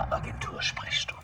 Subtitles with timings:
[0.00, 1.20] Media Agentursprechstunde.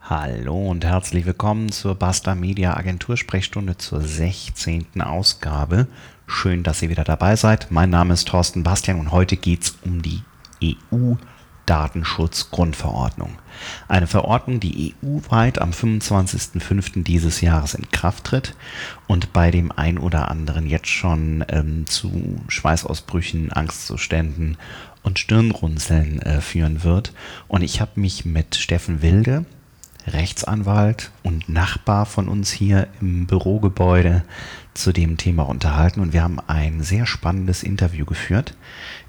[0.00, 5.02] Hallo und herzlich willkommen zur Basta Media Agentursprechstunde zur 16.
[5.02, 5.86] Ausgabe.
[6.26, 7.70] Schön, dass ihr wieder dabei seid.
[7.70, 10.22] Mein Name ist Thorsten Bastian und heute geht es um die
[10.64, 11.16] EU
[11.68, 13.38] Datenschutzgrundverordnung.
[13.88, 17.02] Eine Verordnung, die EU-weit am 25.05.
[17.02, 18.54] dieses Jahres in Kraft tritt
[19.06, 24.56] und bei dem ein oder anderen jetzt schon ähm, zu Schweißausbrüchen, Angstzuständen
[25.02, 27.12] und Stirnrunzeln äh, führen wird.
[27.46, 29.44] Und ich habe mich mit Steffen Wilde,
[30.06, 34.22] Rechtsanwalt und Nachbar von uns hier im Bürogebäude
[34.74, 38.54] zu dem Thema unterhalten und wir haben ein sehr spannendes Interview geführt.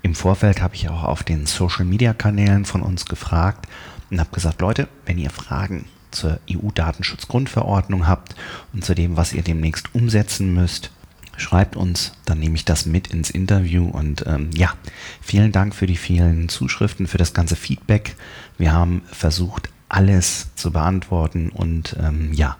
[0.01, 3.67] Im Vorfeld habe ich auch auf den Social-Media-Kanälen von uns gefragt
[4.09, 8.35] und habe gesagt, Leute, wenn ihr Fragen zur EU-Datenschutzgrundverordnung habt
[8.73, 10.91] und zu dem, was ihr demnächst umsetzen müsst,
[11.39, 14.73] schreibt uns, dann nehme ich das mit ins Interview und ähm, ja,
[15.21, 18.15] vielen Dank für die vielen Zuschriften, für das ganze Feedback.
[18.57, 22.57] Wir haben versucht, alles zu beantworten und ähm, ja,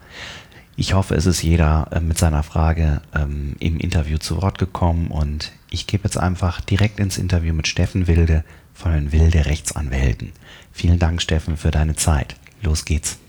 [0.76, 5.08] ich hoffe, es ist jeder äh, mit seiner Frage ähm, im Interview zu Wort gekommen
[5.12, 8.44] und ich gebe jetzt einfach direkt ins Interview mit Steffen Wilde
[8.74, 10.32] von den Wilde Rechtsanwälten.
[10.72, 12.36] Vielen Dank, Steffen, für deine Zeit.
[12.62, 13.20] Los geht's.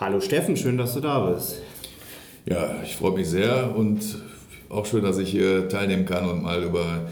[0.00, 1.60] Hallo Steffen, schön, dass du da bist.
[2.46, 4.00] Ja, ich freue mich sehr und
[4.72, 7.02] auch schön, dass ich hier teilnehmen kann und mal über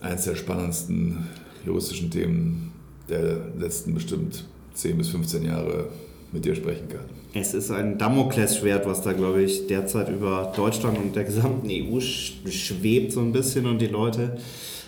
[0.00, 1.28] eines der spannendsten
[1.64, 2.72] juristischen Themen
[3.08, 5.88] der letzten bestimmt 10 bis 15 Jahre
[6.32, 7.04] mit dir sprechen kann.
[7.32, 12.00] Es ist ein Damoklesschwert, was da, glaube ich, derzeit über Deutschland und der gesamten EU
[12.00, 14.38] schwebt so ein bisschen und die Leute.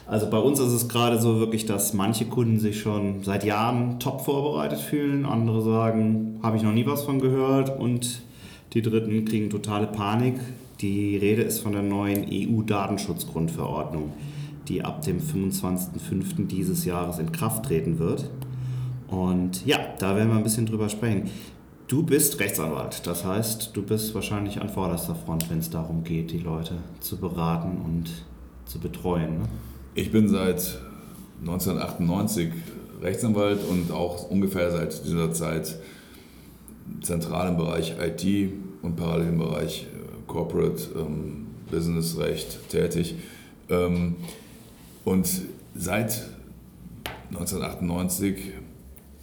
[0.06, 4.00] Also bei uns ist es gerade so wirklich, dass manche Kunden sich schon seit Jahren
[4.00, 8.22] top vorbereitet fühlen, andere sagen, habe ich noch nie was von gehört und
[8.72, 10.34] die Dritten kriegen totale Panik.
[10.83, 14.12] Die Rede ist von der neuen EU-Datenschutzgrundverordnung,
[14.66, 16.48] die ab dem 25.05.
[16.48, 18.28] dieses Jahres in Kraft treten wird.
[19.06, 21.30] Und ja, da werden wir ein bisschen drüber sprechen.
[21.87, 26.32] Du bist Rechtsanwalt, das heißt, du bist wahrscheinlich an vorderster Front, wenn es darum geht,
[26.32, 28.10] die Leute zu beraten und
[28.66, 29.38] zu betreuen.
[29.38, 29.44] Ne?
[29.94, 30.81] Ich bin seit
[31.42, 32.50] 1998
[33.03, 35.78] Rechtsanwalt und auch ungefähr seit dieser Zeit
[37.03, 39.87] zentral im Bereich IT und parallel im Bereich
[40.32, 43.15] Corporate ähm, Business Recht tätig.
[43.69, 44.16] Ähm,
[45.04, 45.28] und
[45.75, 46.22] seit
[47.31, 48.53] 1998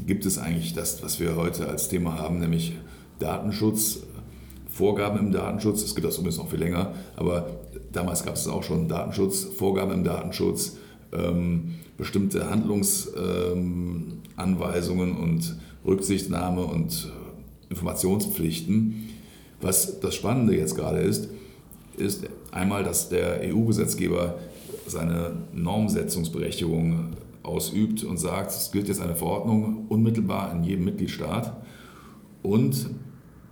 [0.05, 2.77] gibt es eigentlich das, was wir heute als Thema haben, nämlich
[3.17, 4.03] Datenschutz,
[4.67, 5.81] Vorgaben im Datenschutz.
[5.83, 7.49] Es gibt das übrigens noch viel länger, aber
[7.91, 10.77] damals gab es auch schon Datenschutz, Vorgaben im Datenschutz,
[11.11, 19.18] ähm, bestimmte Handlungsanweisungen ähm, und Rücksichtnahme und äh, Informationspflichten.
[19.61, 21.29] Was das Spannende jetzt gerade ist,
[21.97, 24.35] ist einmal, dass der EU-Gesetzgeber
[24.87, 31.55] seine Normsetzungsberechtigung ausübt und sagt, es gilt jetzt eine Verordnung unmittelbar in jedem Mitgliedstaat
[32.41, 32.89] und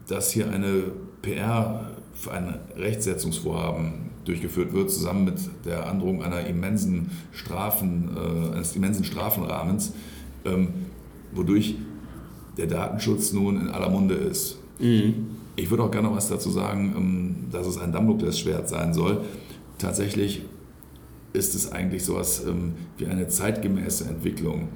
[0.07, 0.83] dass hier eine
[1.21, 8.75] PR für ein Rechtsetzungsvorhaben durchgeführt wird, zusammen mit der Androhung einer immensen Strafen, äh, eines
[8.75, 9.93] immensen Strafenrahmens,
[10.45, 10.69] ähm,
[11.33, 11.75] wodurch
[12.57, 14.57] der Datenschutz nun in aller Munde ist.
[14.79, 15.36] Mhm.
[15.59, 19.21] Ich würde auch gerne noch was dazu sagen, ähm, dass es ein Damoklesschwert sein soll.
[19.79, 20.43] Tatsächlich
[21.33, 24.69] ist es eigentlich sowas ähm, wie eine zeitgemäße Entwicklung.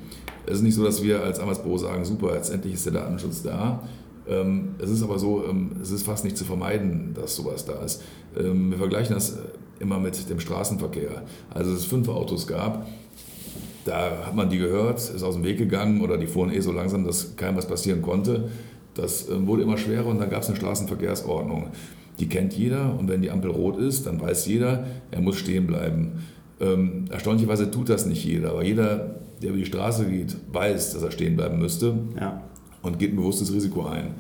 [0.48, 3.44] Es ist nicht so, dass wir als Arbeitsbüro sagen, super, jetzt endlich ist der Datenschutz
[3.44, 3.88] da.
[4.28, 5.44] Ähm, es ist aber so,
[5.82, 8.02] es ist fast nicht zu vermeiden, dass sowas da ist.
[8.34, 9.38] wir vergleichen das
[9.80, 11.24] immer mit dem Straßenverkehr.
[11.52, 12.88] Also es fünf Autos gab,
[13.86, 16.72] da hat man die gehört, ist aus dem Weg gegangen oder die fuhren eh so
[16.72, 18.50] langsam, dass keinem was passieren konnte.
[18.94, 21.68] Das wurde immer schwerer und dann gab es eine Straßenverkehrsordnung.
[22.20, 25.66] Die kennt jeder und wenn die Ampel rot ist, dann weiß jeder, er muss stehen
[25.66, 26.24] bleiben.
[26.60, 31.04] Ähm, erstaunlicherweise tut das nicht jeder, aber jeder, der über die Straße geht, weiß, dass
[31.04, 32.44] er stehen bleiben müsste ja.
[32.84, 34.16] und geht ein bewusstes Risiko ein.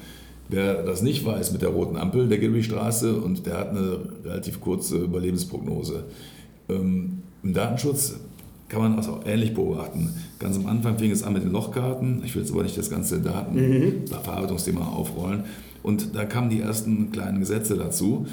[0.49, 3.57] Wer das nicht weiß mit der roten Ampel, der geht über die Straße und der
[3.57, 6.05] hat eine relativ kurze Überlebensprognose.
[6.67, 8.19] Ähm, Im Datenschutz
[8.71, 10.13] kann man auch ähnlich beobachten.
[10.39, 12.21] Ganz am Anfang fing es an mit den Lochkarten.
[12.23, 14.88] Ich will jetzt aber nicht das ganze Datenverarbeitungsthema mhm.
[14.88, 15.44] aufrollen.
[15.83, 18.27] Und da kamen die ersten kleinen Gesetze dazu.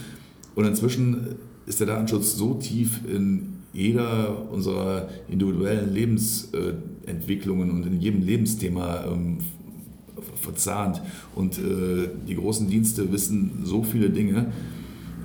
[0.54, 1.34] Und inzwischen
[1.66, 9.38] ist der Datenschutz so tief in jeder unserer individuellen Lebensentwicklungen und in jedem Lebensthema ähm,
[10.40, 11.02] verzahnt.
[11.34, 14.52] Und äh, die großen Dienste wissen so viele Dinge,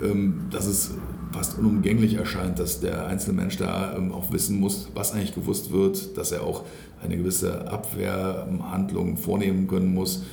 [0.01, 0.95] ähm, dass es
[1.33, 5.71] fast unumgänglich erscheint, dass der einzelne Mensch da ähm, auch wissen muss, was eigentlich gewusst
[5.71, 6.63] wird, dass er auch
[7.03, 10.24] eine gewisse Abwehrhandlung vornehmen können muss.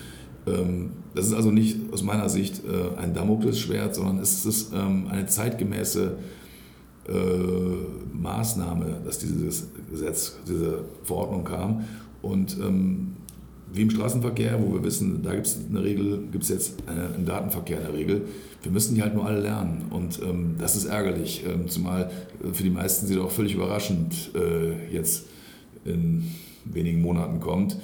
[1.15, 6.17] Das ist also nicht aus meiner Sicht äh, ein Damoklesschwert, sondern es ist eine zeitgemäße
[7.09, 7.13] äh,
[8.13, 11.85] Maßnahme, dass dieses Gesetz, diese Verordnung kam.
[12.23, 13.17] Und ähm,
[13.73, 17.17] wie im Straßenverkehr, wo wir wissen, da gibt es eine Regel, gibt es jetzt äh,
[17.17, 18.23] im Datenverkehr eine Regel.
[18.63, 22.11] Wir müssen die halt nur alle lernen und ähm, das ist ärgerlich, ähm, zumal
[22.43, 25.27] äh, für die meisten sie doch völlig überraschend äh, jetzt
[25.85, 26.31] in
[26.65, 27.77] wenigen Monaten kommt.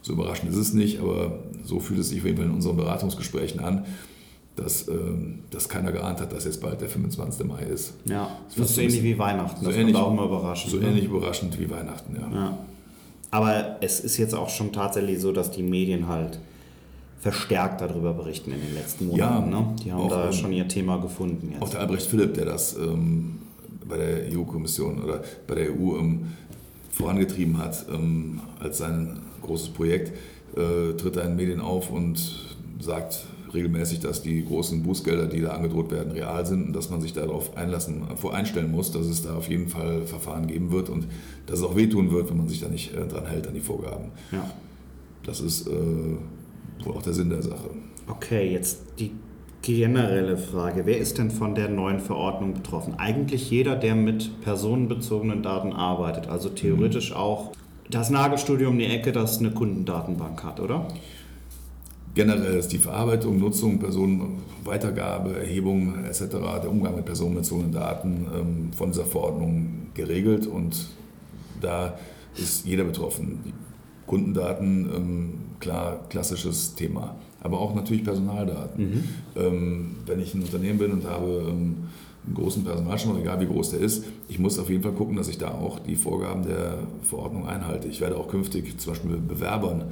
[0.00, 2.76] So überraschend ist es nicht, aber so fühlt es sich auf jeden Fall in unseren
[2.76, 3.84] Beratungsgesprächen an,
[4.56, 7.46] dass, ähm, dass keiner geahnt hat, dass jetzt bald der 25.
[7.46, 7.94] Mai ist.
[8.04, 9.60] Ja, das ist so ähnlich wie Weihnachten.
[9.60, 10.72] So das ähnlich, kommt auch immer überraschend.
[10.72, 10.88] So ne?
[10.88, 12.30] ähnlich überraschend wie Weihnachten, ja.
[12.32, 12.58] Ja.
[13.32, 16.38] Aber es ist jetzt auch schon tatsächlich so, dass die Medien halt
[17.18, 19.50] verstärkt darüber berichten in den letzten Monaten.
[19.50, 19.76] Ja, ne?
[19.82, 21.62] Die haben da ähm, schon ihr Thema gefunden jetzt.
[21.62, 23.38] Auch der Albrecht Philipp, der das ähm,
[23.88, 26.32] bei der EU-Kommission oder bei der EU ähm,
[26.90, 30.12] vorangetrieben hat ähm, als sein großes Projekt,
[30.54, 32.20] äh, tritt da in den Medien auf und
[32.80, 37.00] sagt regelmäßig, dass die großen Bußgelder, die da angedroht werden, real sind und dass man
[37.00, 40.88] sich darauf einlassen, vor einstellen muss, dass es da auf jeden Fall Verfahren geben wird
[40.88, 41.06] und
[41.46, 43.60] dass es auch wehtun wird, wenn man sich da nicht äh, dran hält an die
[43.60, 44.12] Vorgaben.
[44.30, 44.44] ja.
[45.24, 45.72] Das ist äh,
[46.84, 47.70] wohl auch der Sinn der Sache.
[48.08, 49.12] Okay, jetzt die
[49.62, 50.86] generelle Frage.
[50.86, 52.94] Wer ist denn von der neuen Verordnung betroffen?
[52.98, 56.28] Eigentlich jeder, der mit personenbezogenen Daten arbeitet.
[56.28, 57.52] Also theoretisch auch
[57.88, 60.88] das Nagelstudio um die Ecke, das eine Kundendatenbank hat, oder?
[62.14, 66.26] Generell ist die Verarbeitung, Nutzung, Personenweitergabe, Erhebung etc.,
[66.62, 70.88] der Umgang mit personenbezogenen Daten ähm, von dieser Verordnung geregelt und
[71.60, 71.98] da
[72.36, 73.40] ist jeder betroffen.
[73.46, 73.52] Die
[74.06, 78.80] Kundendaten, ähm, klar, klassisches Thema, aber auch natürlich Personaldaten.
[79.36, 81.88] Ähm, wenn ich ein Unternehmen bin und habe einen
[82.34, 85.38] großen Personalstamm, egal wie groß der ist, ich muss auf jeden Fall gucken, dass ich
[85.38, 87.88] da auch die Vorgaben der Verordnung einhalte.
[87.88, 89.86] Ich werde auch künftig zum Beispiel Bewerbern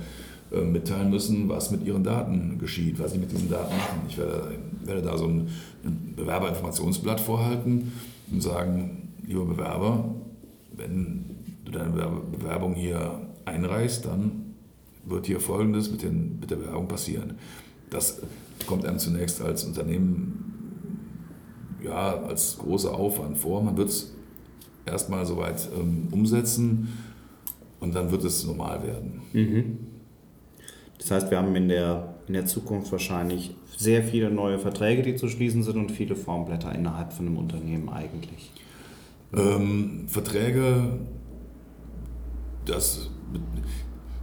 [0.51, 4.01] mitteilen müssen, was mit ihren Daten geschieht, was sie mit diesen Daten machen.
[4.09, 4.53] Ich werde,
[4.85, 5.49] werde da so ein,
[5.85, 7.93] ein Bewerberinformationsblatt vorhalten
[8.33, 10.15] und sagen, lieber Bewerber,
[10.77, 11.25] wenn
[11.65, 14.55] du deine Bewerb- Bewerbung hier einreichst, dann
[15.05, 17.35] wird hier Folgendes mit, den, mit der Bewerbung passieren.
[17.91, 18.21] Das
[18.67, 20.45] kommt einem zunächst als Unternehmen
[21.83, 23.63] ja, als großer Aufwand vor.
[23.63, 24.13] Man wird es
[24.85, 26.89] erstmal soweit ähm, umsetzen
[27.79, 29.23] und dann wird es normal werden.
[31.01, 35.17] Das heißt, wir haben in der, in der Zukunft wahrscheinlich sehr viele neue Verträge, die
[35.17, 38.53] zu schließen sind und viele Formblätter innerhalb von einem Unternehmen eigentlich.
[39.35, 40.99] Ähm, Verträge,
[42.67, 43.09] das,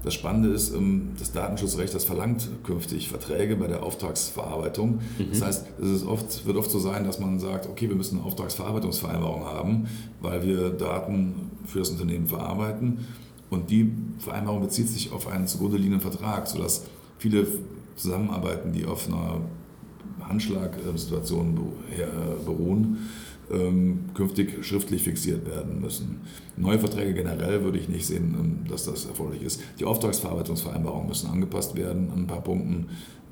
[0.04, 5.00] das Spannende ist, ähm, das Datenschutzrecht, das verlangt künftig Verträge bei der Auftragsverarbeitung.
[5.32, 8.28] Das heißt, es oft, wird oft so sein, dass man sagt, okay, wir müssen eine
[8.28, 9.88] Auftragsverarbeitungsvereinbarung haben,
[10.22, 13.00] weil wir Daten für das Unternehmen verarbeiten.
[13.50, 16.86] Und die Vereinbarung bezieht sich auf einen zugrunde liegenden Vertrag, sodass
[17.18, 17.48] viele
[17.96, 19.42] Zusammenarbeiten, die auf einer
[20.22, 21.58] Handschlagsituation
[22.46, 22.98] beruhen,
[23.50, 26.22] ähm, künftig schriftlich fixiert werden müssen.
[26.58, 29.62] Neue Verträge generell würde ich nicht sehen, ähm, dass das erforderlich ist.
[29.80, 32.88] Die Auftragsverarbeitungsvereinbarungen müssen angepasst werden an ein paar Punkten.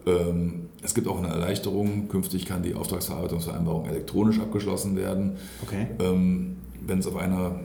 [0.06, 2.08] Ähm, Es gibt auch eine Erleichterung.
[2.08, 5.34] Künftig kann die Auftragsverarbeitungsvereinbarung elektronisch abgeschlossen werden.
[5.64, 5.88] Okay.
[5.98, 7.60] Wenn es auf einer,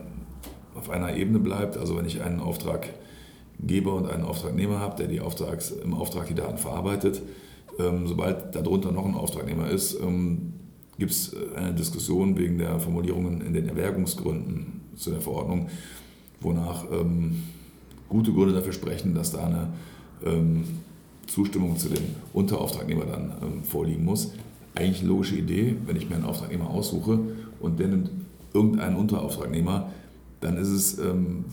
[0.75, 5.21] auf einer Ebene bleibt, also wenn ich einen Auftraggeber und einen Auftragnehmer habe, der die
[5.21, 7.21] Auftrags, im Auftrag die Daten verarbeitet,
[7.79, 10.53] ähm, sobald darunter noch ein Auftragnehmer ist, ähm,
[10.97, 15.69] gibt es eine Diskussion wegen der Formulierungen in den Erwägungsgründen zu der Verordnung,
[16.41, 17.43] wonach ähm,
[18.09, 19.67] gute Gründe dafür sprechen, dass da eine
[21.25, 24.33] Zustimmung zu dem Unterauftragnehmer dann vorliegen muss.
[24.75, 27.17] Eigentlich eine logische Idee, wenn ich mir einen Auftragnehmer aussuche
[27.59, 28.11] und der nimmt
[28.53, 29.89] irgendeinen Unterauftragnehmer,
[30.41, 31.45] dann ist es ähm,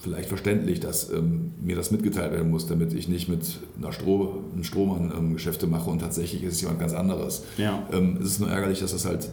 [0.00, 4.44] vielleicht verständlich, dass ähm, mir das mitgeteilt werden muss, damit ich nicht mit einer Stroh,
[4.52, 7.44] einem Strohmann ähm, Geschäfte mache und tatsächlich ist es jemand ganz anderes.
[7.56, 7.86] Ja.
[7.92, 9.30] Ähm, es ist nur ärgerlich, dass das halt,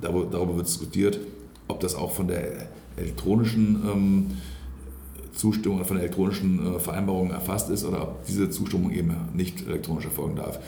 [0.00, 1.18] darüber, darüber wird diskutiert,
[1.68, 4.26] ob das auch von der elektronischen ähm,
[5.34, 10.04] Zustimmung, von der elektronischen äh, Vereinbarung erfasst ist oder ob diese Zustimmung eben nicht elektronisch
[10.04, 10.60] erfolgen darf.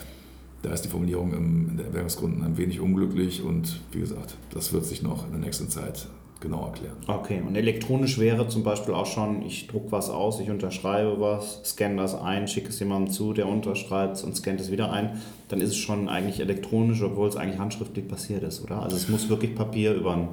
[0.62, 4.72] Da ist die Formulierung im, in der Erwägungsgründen ein wenig unglücklich und wie gesagt, das
[4.72, 6.08] wird sich noch in der nächsten Zeit
[6.40, 6.96] genau erklären.
[7.06, 11.62] Okay, und elektronisch wäre zum Beispiel auch schon, ich druck was aus, ich unterschreibe was,
[11.64, 15.20] scanne das ein, schicke es jemandem zu, der unterschreibt es und scannt es wieder ein,
[15.48, 18.82] dann ist es schon eigentlich elektronisch, obwohl es eigentlich handschriftlich passiert ist, oder?
[18.82, 20.28] Also es muss wirklich Papier über einen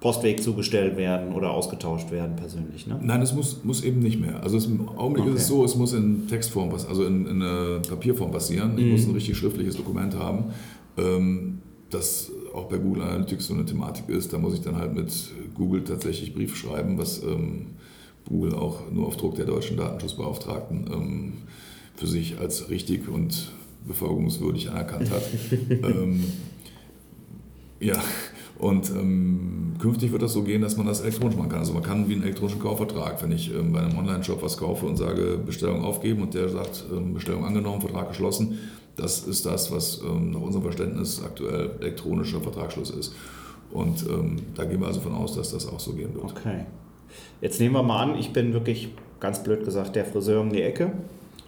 [0.00, 3.00] Postweg zugestellt werden oder ausgetauscht werden persönlich, ne?
[3.02, 4.42] Nein, es muss, muss eben nicht mehr.
[4.42, 5.60] Also es, im Augenblick ist es Okay.
[5.60, 8.76] so, es muss in Textform, also in, in äh, Papierform passieren.
[8.76, 10.52] Ich muss ein richtig schriftliches Dokument haben,
[10.98, 14.32] ähm, das auch bei Google Analytics so eine Thematik ist.
[14.32, 15.12] Da muss ich dann halt mit
[15.54, 17.66] Google tatsächlich Brief schreiben, was ähm,
[18.28, 21.32] Google auch nur auf Druck der deutschen Datenschutzbeauftragten ähm,
[21.96, 23.52] für sich als richtig und
[23.86, 25.22] befolgungswürdig anerkannt hat.
[25.70, 26.24] ähm,
[27.80, 28.02] ja,
[28.58, 31.58] und ähm, künftig wird das so gehen, dass man das elektronisch machen kann.
[31.58, 34.86] Also man kann wie einen elektronischen Kaufvertrag, wenn ich ähm, bei einem Online-Shop was kaufe
[34.86, 38.58] und sage Bestellung aufgeben und der sagt ähm, Bestellung angenommen, Vertrag geschlossen,
[38.96, 43.14] das ist das, was ähm, nach unserem Verständnis aktuell elektronischer Vertragsschluss ist.
[43.72, 46.24] Und ähm, da gehen wir also von aus, dass das auch so gehen wird.
[46.24, 46.66] Okay.
[47.40, 48.88] Jetzt nehmen wir mal an, ich bin wirklich,
[49.20, 50.92] ganz blöd gesagt, der Friseur um die Ecke,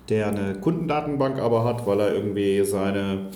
[0.09, 3.29] der eine Kundendatenbank aber hat, weil er irgendwie seine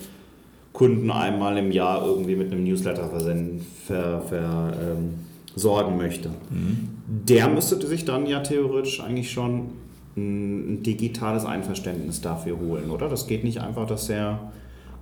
[0.72, 5.14] Kunden einmal im Jahr irgendwie mit einem Newsletter versenden, ver, ver, ähm,
[5.56, 6.30] sorgen möchte.
[6.50, 6.88] Mhm.
[7.06, 9.70] Der müsste sich dann ja theoretisch eigentlich schon
[10.16, 13.08] ein, digitales Einverständnis dafür holen, oder?
[13.08, 14.52] Das geht nicht einfach, dass er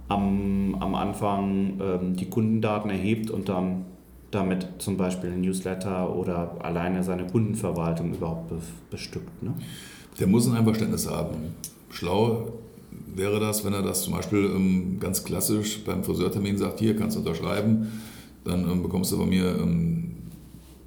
[0.09, 3.85] am, am Anfang ähm, die Kundendaten erhebt und dann
[4.31, 8.53] damit zum Beispiel ein Newsletter oder alleine seine Kundenverwaltung überhaupt
[8.91, 9.43] bestückt.
[9.43, 9.55] Ne?
[10.21, 11.55] Der muss ein Einverständnis haben.
[11.91, 12.53] Schlau
[13.15, 17.17] wäre das, wenn er das zum Beispiel ähm, ganz klassisch beim Friseurtermin sagt, hier kannst
[17.17, 17.89] du unterschreiben,
[18.45, 20.08] dann ähm, bekommst du bei mir ähm,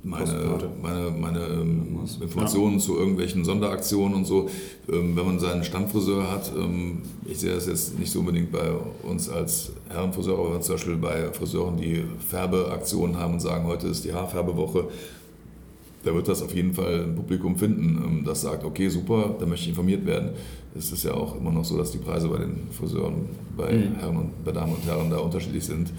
[0.03, 2.79] meine, meine, meine ähm, Informationen ja.
[2.79, 4.50] zu irgendwelchen Sonderaktionen und so.
[4.91, 8.72] Ähm, wenn man seinen Stammfriseur hat, ähm, ich sehe das jetzt nicht so unbedingt bei
[9.03, 14.03] uns als Herrenfriseur, aber zum Beispiel bei Friseuren, die Färbeaktionen haben und sagen, heute ist
[14.03, 14.88] die Haarfärbewoche,
[16.03, 19.65] da wird das auf jeden Fall ein Publikum finden, das sagt, okay, super, da möchte
[19.65, 20.31] ich informiert werden.
[20.75, 23.96] Es ist ja auch immer noch so, dass die Preise bei den Friseuren, bei mhm.
[24.00, 25.91] Herren und bei Damen und Herren da unterschiedlich sind.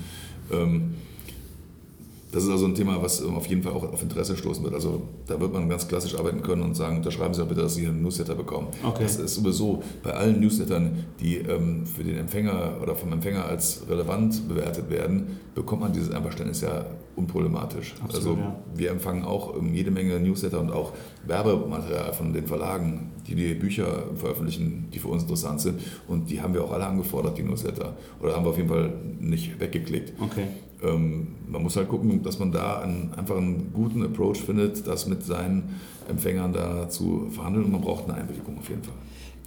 [2.33, 4.75] Das ist also ein Thema, was auf jeden Fall auch auf Interesse stoßen wird.
[4.75, 7.75] Also da wird man ganz klassisch arbeiten können und sagen, unterschreiben Sie doch bitte, dass
[7.75, 8.69] Sie einen Newsletter bekommen.
[8.83, 9.03] Okay.
[9.03, 13.87] Das ist sowieso bei allen Newslettern, die ähm, für den Empfänger oder vom Empfänger als
[13.87, 16.87] relevant bewertet werden, bekommt man dieses Einverständnis ja
[17.17, 17.95] unproblematisch.
[18.03, 18.57] Absolut, also ja.
[18.75, 20.95] wir empfangen auch ähm, jede Menge Newsletter und auch
[21.27, 25.81] Werbematerial von den Verlagen, die die Bücher veröffentlichen, die für uns interessant sind.
[26.09, 27.95] Und die haben wir auch alle angefordert, die Newsletter.
[28.23, 30.15] Oder haben wir auf jeden Fall nicht weggeklickt.
[30.19, 30.47] Okay.
[30.83, 35.07] Ähm, man muss halt gucken, dass man da einen, einfach einen guten Approach findet, das
[35.07, 35.77] mit seinen
[36.09, 38.95] Empfängern da zu verhandeln und man braucht eine Einwilligung auf jeden Fall.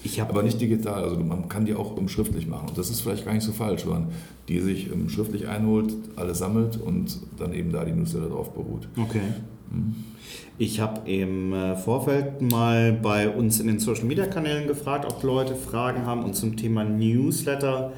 [0.04, 3.25] Ich aber nicht digital, also man kann die auch schriftlich machen und das ist vielleicht
[3.25, 4.08] gar nicht so falsch, wenn man
[4.48, 8.88] die sich schriftlich einholt, alle sammelt und dann eben da die Newsletter drauf beruht.
[8.96, 9.22] Okay.
[9.72, 9.96] Hm.
[10.58, 15.22] Ich habe im äh, Vorfeld mal bei uns in den Social Media Kanälen gefragt, ob
[15.24, 17.92] Leute Fragen haben und zum Thema Newsletter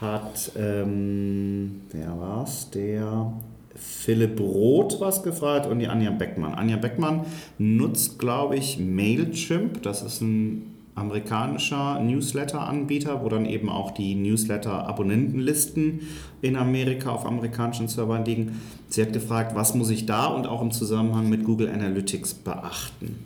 [0.00, 2.70] hat, ähm, wer war's?
[2.70, 3.32] Der
[3.74, 6.54] Philipp Roth was gefragt und die Anja Beckmann.
[6.54, 7.24] Anja Beckmann
[7.58, 9.82] nutzt, glaube ich, Mailchimp.
[9.82, 16.00] Das ist ein amerikanischer Newsletter-Anbieter, wo dann eben auch die Newsletter-Abonnentenlisten
[16.42, 18.60] in Amerika auf amerikanischen Servern liegen.
[18.88, 23.24] Sie hat gefragt, was muss ich da und auch im Zusammenhang mit Google Analytics beachten.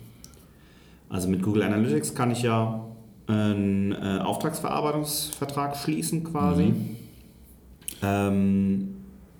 [1.09, 2.85] Also mit Google Analytics kann ich ja
[3.27, 6.65] einen äh, Auftragsverarbeitungsvertrag schließen quasi.
[6.65, 6.95] Mhm.
[8.01, 8.95] Ähm,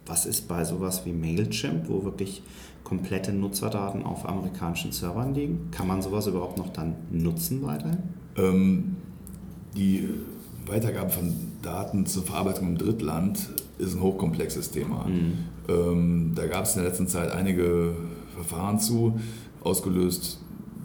[0.05, 2.41] was ist bei sowas wie Mailchimp, wo wirklich
[2.83, 5.71] komplette Nutzerdaten auf amerikanischen Servern liegen?
[5.71, 7.97] Kann man sowas überhaupt noch dann nutzen weiterhin?
[8.37, 8.95] Ähm,
[9.75, 10.09] die
[10.67, 15.05] Weitergabe von Daten zur Verarbeitung im Drittland ist ein hochkomplexes Thema.
[15.07, 15.33] Mhm.
[15.67, 17.95] Ähm, da gab es in der letzten Zeit einige
[18.35, 19.19] Verfahren zu,
[19.61, 20.39] ausgelöst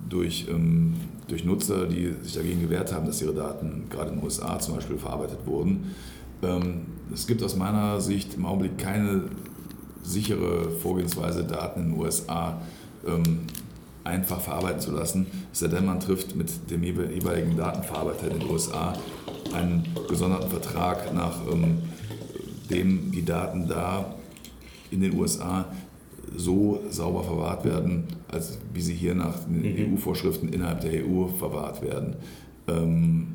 [0.09, 0.95] durch ähm,
[1.31, 4.75] durch Nutzer, die sich dagegen gewehrt haben, dass ihre Daten gerade in den USA zum
[4.75, 5.95] Beispiel verarbeitet wurden.
[6.43, 9.25] Ähm, es gibt aus meiner Sicht im Augenblick keine
[10.03, 12.61] sichere Vorgehensweise, Daten in den USA
[13.07, 13.41] ähm,
[14.05, 18.51] einfach verarbeiten zu lassen, es sei denn, man trifft mit dem jeweiligen Datenverarbeiter in den
[18.51, 18.95] USA
[19.53, 21.79] einen gesonderten Vertrag, nach ähm,
[22.71, 24.15] dem die Daten da
[24.91, 25.67] in den USA
[26.37, 29.95] so sauber verwahrt werden, als wie sie hier nach den mhm.
[29.95, 32.17] EU-Vorschriften innerhalb der EU verwahrt werden.
[32.69, 33.27] Ähm,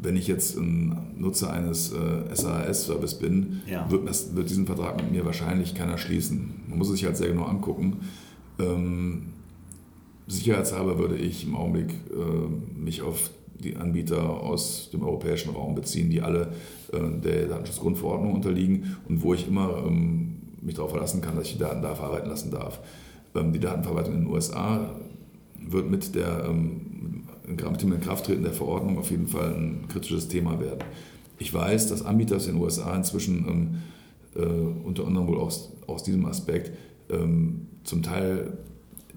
[0.00, 3.90] wenn ich jetzt ein Nutzer eines äh, SAS-Service bin, ja.
[3.90, 6.62] wird, das, wird, diesen Vertrag mit mir wahrscheinlich keiner schließen.
[6.68, 7.98] Man muss es sich halt sehr genau angucken.
[8.60, 9.32] Ähm,
[10.28, 16.10] sicherheitshalber würde ich im Augenblick äh, mich auf die Anbieter aus dem europäischen Raum beziehen,
[16.10, 16.52] die alle
[16.92, 21.54] äh, der Datenschutzgrundverordnung unterliegen und wo ich immer ähm, mich darauf verlassen kann, dass ich
[21.54, 22.80] die Daten da verarbeiten lassen darf.
[23.34, 24.90] Ähm, die Datenverwaltung in den USA
[25.60, 30.60] wird mit, der, ähm, mit dem Inkrafttreten der Verordnung auf jeden Fall ein kritisches Thema
[30.60, 30.84] werden.
[31.38, 36.02] Ich weiß, dass Anbieter aus den USA inzwischen ähm, äh, unter anderem wohl aus, aus
[36.02, 36.72] diesem Aspekt
[37.84, 38.58] zum Teil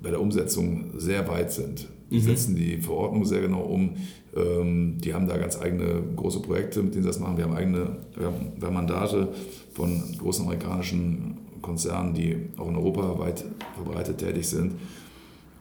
[0.02, 1.90] bei der Umsetzung sehr weit sind.
[2.12, 2.22] Die mhm.
[2.22, 3.96] setzen die Verordnung sehr genau um.
[4.34, 7.38] die haben da ganz eigene große Projekte, mit denen sie das machen.
[7.38, 9.30] Wir haben eigene wir haben, Mandate
[9.74, 14.74] von großen amerikanischen Konzernen, die auch in Europa weit verbreitet tätig sind,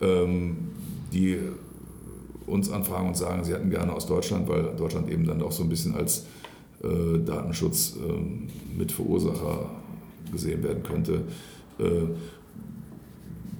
[0.01, 0.57] ähm,
[1.13, 1.39] die
[2.47, 5.63] uns anfragen und sagen, sie hätten gerne aus Deutschland, weil Deutschland eben dann auch so
[5.63, 6.27] ein bisschen als
[6.83, 9.71] äh, Datenschutz äh, Mitverursacher
[10.33, 11.25] gesehen werden könnte,
[11.79, 12.07] äh,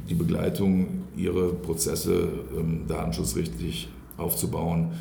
[0.09, 4.93] die Begleitung, ihre Prozesse ähm, datenschutzrechtlich aufzubauen.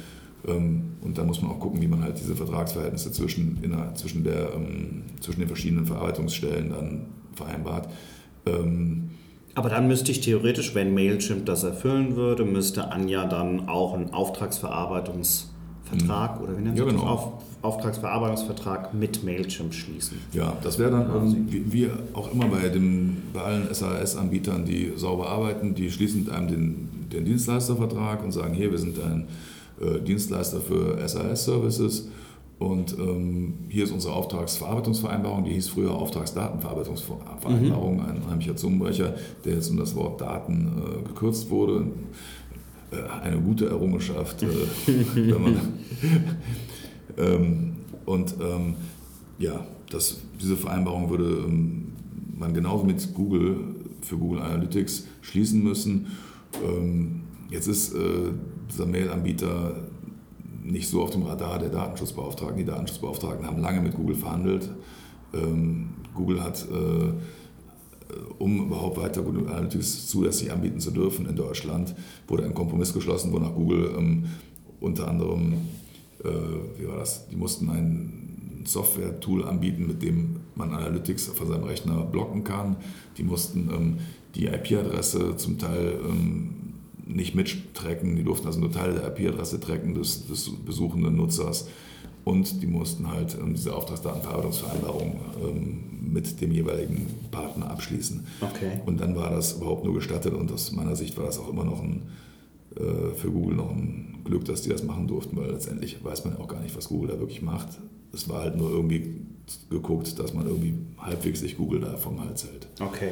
[0.47, 4.23] Ähm, und dann muss man auch gucken, wie man halt diese Vertragsverhältnisse zwischen, in, zwischen,
[4.23, 7.89] der, ähm, zwischen den verschiedenen Verarbeitungsstellen dann vereinbart.
[8.45, 9.09] Ähm,
[9.55, 14.13] aber dann müsste ich theoretisch, wenn Mailchimp das erfüllen würde, müsste Anja dann auch einen
[14.13, 16.43] Auftragsverarbeitungsvertrag mhm.
[16.43, 17.01] oder wie nennt ja, genau.
[17.01, 17.09] das?
[17.09, 20.17] Auf, Auftragsverarbeitungsvertrag mit Mailchimp schließen.
[20.31, 24.93] Ja, das wäre dann, ähm, wie, wie, auch immer bei, dem, bei allen SAS-Anbietern, die
[24.95, 29.27] sauber arbeiten, die schließen mit einem den, den Dienstleistervertrag und sagen, hier, wir sind ein
[29.81, 32.07] äh, Dienstleister für SAS-Services
[32.59, 38.05] und ähm, hier ist unsere Auftragsverarbeitungsvereinbarung, die hieß früher Auftragsdatenverarbeitungsvereinbarung, mhm.
[38.05, 41.85] ein unheimlicher Zungenbrecher, der jetzt um das Wort Daten äh, gekürzt wurde.
[42.91, 44.47] Äh, eine gute Errungenschaft, äh,
[44.87, 45.55] wenn man.
[47.19, 47.73] Ähm,
[48.05, 48.75] und ähm,
[49.38, 51.93] ja, das, diese Vereinbarung würde ähm,
[52.38, 53.57] man genauso mit Google
[54.01, 56.07] für Google Analytics schließen müssen.
[57.49, 58.31] Jetzt ist äh,
[58.71, 59.75] dieser Mail-Anbieter
[60.63, 62.57] nicht so auf dem Radar der Datenschutzbeauftragten.
[62.57, 64.69] Die Datenschutzbeauftragten haben lange mit Google verhandelt.
[66.15, 67.13] Google hat, äh,
[68.39, 71.93] um überhaupt weiter Google Analytics zulässig anbieten zu dürfen in Deutschland,
[72.27, 74.23] wurde ein Kompromiss geschlossen, wonach Google
[74.79, 75.55] unter anderem,
[76.21, 82.03] wie war das, die mussten ein Software-Tool anbieten, mit dem man Analytics von seinem Rechner
[82.03, 82.77] blocken kann.
[83.17, 83.97] Die mussten ähm,
[84.35, 86.55] die IP-Adresse zum Teil ähm,
[87.05, 91.67] nicht mittracken, die durften also nur Teile der IP-Adresse tracken des, des, besuchenden Nutzers
[92.23, 95.83] und die mussten halt ähm, diese Auftragsdatenverarbeitungsvereinbarung ähm,
[96.13, 98.25] mit dem jeweiligen Partner abschließen.
[98.41, 98.81] Okay.
[98.85, 101.63] Und dann war das überhaupt nur gestattet und aus meiner Sicht war das auch immer
[101.63, 102.28] noch ein, äh,
[102.75, 106.47] für Google noch ein Glück, dass die das machen durften, weil letztendlich weiß man auch
[106.47, 107.79] gar nicht, was Google da wirklich macht.
[108.13, 109.21] Es war halt nur irgendwie
[109.69, 112.67] geguckt, dass man irgendwie halbwegs sich Google da vom Hals hält.
[112.79, 113.09] Okay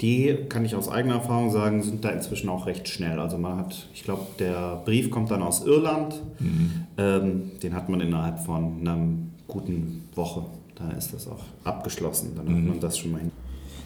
[0.00, 3.18] die, kann ich aus eigener Erfahrung sagen, sind da inzwischen auch recht schnell.
[3.18, 6.20] Also man hat, ich glaube, der Brief kommt dann aus Irland.
[6.40, 6.70] Mhm.
[6.98, 8.98] Ähm, den hat man innerhalb von einer
[9.46, 10.44] guten Woche.
[10.74, 12.32] Da ist das auch abgeschlossen.
[12.36, 12.68] Dann hat mhm.
[12.68, 13.30] man das schon mal hin.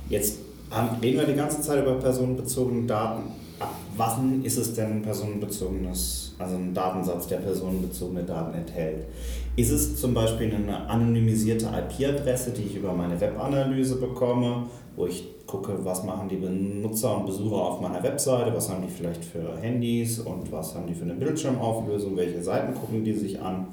[0.08, 0.38] Jetzt
[1.02, 3.30] reden wir die ganze Zeit über personenbezogene Daten.
[3.58, 9.06] Ab wann ist es denn personenbezogenes, also ein Datensatz, der personenbezogene Daten enthält?
[9.56, 15.24] Ist es zum Beispiel eine anonymisierte IP-Adresse, die ich über meine Webanalyse bekomme, wo ich
[15.46, 19.56] gucke, was machen die Benutzer und Besucher auf meiner Webseite, was haben die vielleicht für
[19.60, 23.68] Handys und was haben die für eine Bildschirmauflösung, welche Seiten gucken die sich an.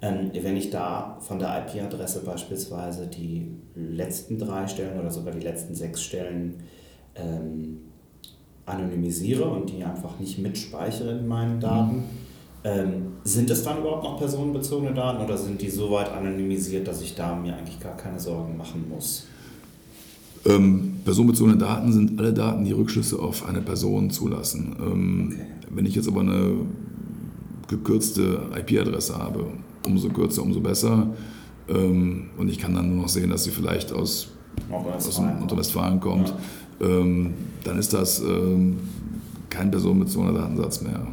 [0.00, 5.40] Ähm, wenn ich da von der IP-Adresse beispielsweise die letzten drei Stellen oder sogar die
[5.40, 6.62] letzten sechs Stellen
[7.16, 7.87] ähm,
[8.68, 12.28] anonymisiere und die einfach nicht mitspeichere in meinen Daten, mhm
[12.64, 17.02] ähm, sind es dann überhaupt noch personenbezogene Daten oder sind die so weit anonymisiert, dass
[17.02, 19.26] ich da mir eigentlich gar keine Sorgen machen muss?
[20.44, 24.76] Ähm, personenbezogene Daten sind alle Daten, die Rückschlüsse auf eine Person zulassen.
[24.80, 25.46] Ähm, okay.
[25.70, 26.52] Wenn ich jetzt aber eine
[27.68, 29.46] gekürzte IP-Adresse habe,
[29.84, 31.08] umso kürzer, umso besser.
[31.68, 34.28] Ähm, und ich kann dann nur noch sehen, dass sie vielleicht aus,
[34.70, 36.36] aus Nordrhein-Westfalen kommt, ja.
[36.80, 38.78] Ähm, dann ist das ähm,
[39.50, 41.06] kein personenbezogener Datensatz mehr.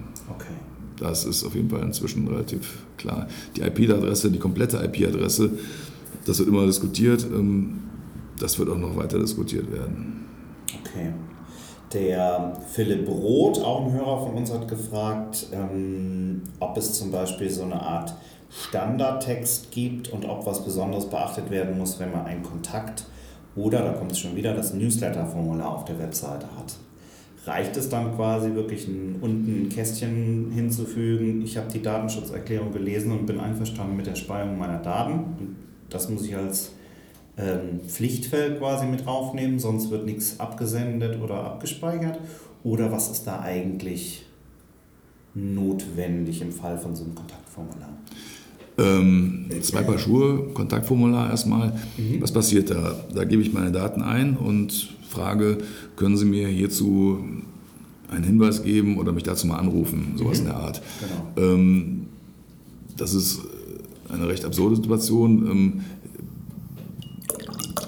[0.99, 3.27] Das ist auf jeden Fall inzwischen relativ klar.
[3.55, 5.51] Die IP-Adresse, die komplette IP-Adresse,
[6.25, 7.23] das wird immer diskutiert.
[7.23, 7.81] Ähm,
[8.39, 10.25] das wird auch noch weiter diskutiert werden.
[10.81, 11.13] Okay.
[11.93, 17.49] Der Philipp Roth, auch ein Hörer von uns, hat gefragt, ähm, ob es zum Beispiel
[17.49, 18.13] so eine Art
[18.49, 23.05] Standardtext gibt und ob was Besonderes beachtet werden muss, wenn man einen Kontakt
[23.55, 26.75] oder, da kommt es schon wieder, das Newsletter-Formular auf der Webseite hat
[27.47, 33.11] reicht es dann quasi wirklich ein, unten ein Kästchen hinzufügen, ich habe die Datenschutzerklärung gelesen
[33.11, 35.55] und bin einverstanden mit der Speicherung meiner Daten.
[35.89, 36.71] Das muss ich als
[37.37, 42.19] ähm, Pflichtfeld quasi mit draufnehmen, sonst wird nichts abgesendet oder abgespeichert.
[42.63, 44.25] Oder was ist da eigentlich
[45.35, 47.89] notwendig im Fall von so einem Kontaktformular?
[48.77, 51.69] Ähm, zwei Paar Schuhe, Kontaktformular erstmal.
[51.97, 52.21] Mhm.
[52.21, 52.95] Was passiert da?
[53.13, 55.59] Da gebe ich meine Daten ein und frage,
[55.95, 57.23] können Sie mir hierzu
[58.09, 60.45] einen Hinweis geben oder mich dazu mal anrufen, sowas mhm.
[60.45, 60.81] in der Art.
[61.35, 61.53] Genau.
[61.53, 62.07] Ähm,
[62.97, 63.41] das ist
[64.09, 65.47] eine recht absurde Situation.
[65.49, 65.73] Ähm,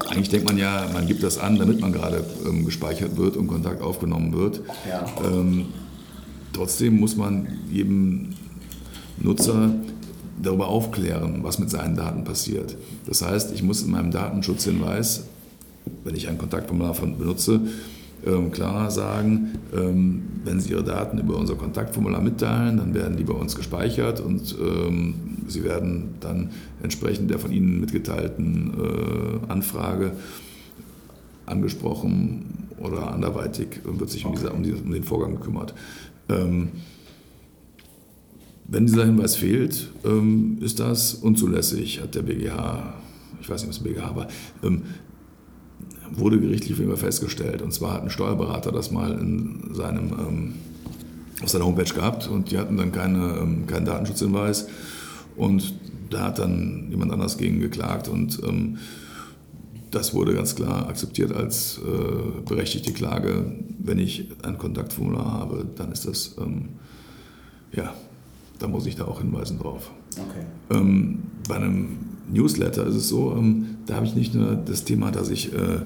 [0.10, 3.48] eigentlich denkt man ja, man gibt das an, damit man gerade ähm, gespeichert wird und
[3.48, 4.62] Kontakt aufgenommen wird.
[4.90, 5.06] Ja.
[5.24, 5.66] Ähm,
[6.54, 8.30] trotzdem muss man jedem
[9.20, 9.76] Nutzer
[10.42, 12.76] darüber aufklären, was mit seinen Daten passiert.
[13.06, 15.26] Das heißt, ich muss in meinem Datenschutzhinweis,
[16.04, 17.62] wenn ich ein Kontaktformular benutze,
[18.26, 23.24] ähm, klar sagen, ähm, wenn Sie Ihre Daten über unser Kontaktformular mitteilen, dann werden die
[23.24, 25.14] bei uns gespeichert und ähm,
[25.48, 26.50] Sie werden dann
[26.82, 30.14] entsprechend der von Ihnen mitgeteilten äh, Anfrage
[31.46, 35.74] angesprochen oder anderweitig wird sich um, diese, um, die, um den Vorgang gekümmert.
[38.68, 42.96] Wenn dieser Hinweis fehlt, ähm, ist das unzulässig, hat der BGH,
[43.42, 44.28] ich weiß nicht, was der BGH war,
[44.64, 44.84] ähm,
[46.12, 47.62] wurde gerichtlich immer festgestellt.
[47.62, 50.54] Und zwar hat ein Steuerberater das mal in seinem, ähm,
[51.42, 54.68] auf seiner Homepage gehabt und die hatten dann keine, keinen Datenschutzhinweis.
[55.36, 55.76] Und
[56.10, 58.42] da hat dann jemand anders gegen geklagt und
[59.92, 63.52] das wurde ganz klar akzeptiert als äh, berechtigte Klage.
[63.80, 66.70] Wenn ich ein Kontaktformular habe, dann ist das, ähm,
[67.72, 67.94] ja,
[68.60, 69.92] da muss ich da auch hinweisen drauf.
[70.12, 70.46] Okay.
[70.80, 71.98] Ähm, bei einem
[72.32, 75.82] Newsletter ist es so, ähm, da habe ich nicht nur das Thema, dass ich äh,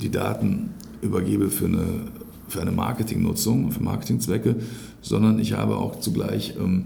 [0.00, 0.70] die Daten
[1.02, 1.86] übergebe für eine,
[2.48, 4.56] für eine Marketingnutzung, für Marketingzwecke,
[5.00, 6.84] sondern ich habe auch zugleich ähm,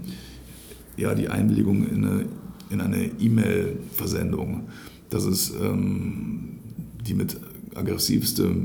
[0.97, 2.25] ja, die Einwilligung in eine
[2.71, 4.69] in eine E-Mail-Versendung.
[5.09, 6.59] Das ist ähm,
[7.05, 7.37] die mit
[7.75, 8.55] aggressivste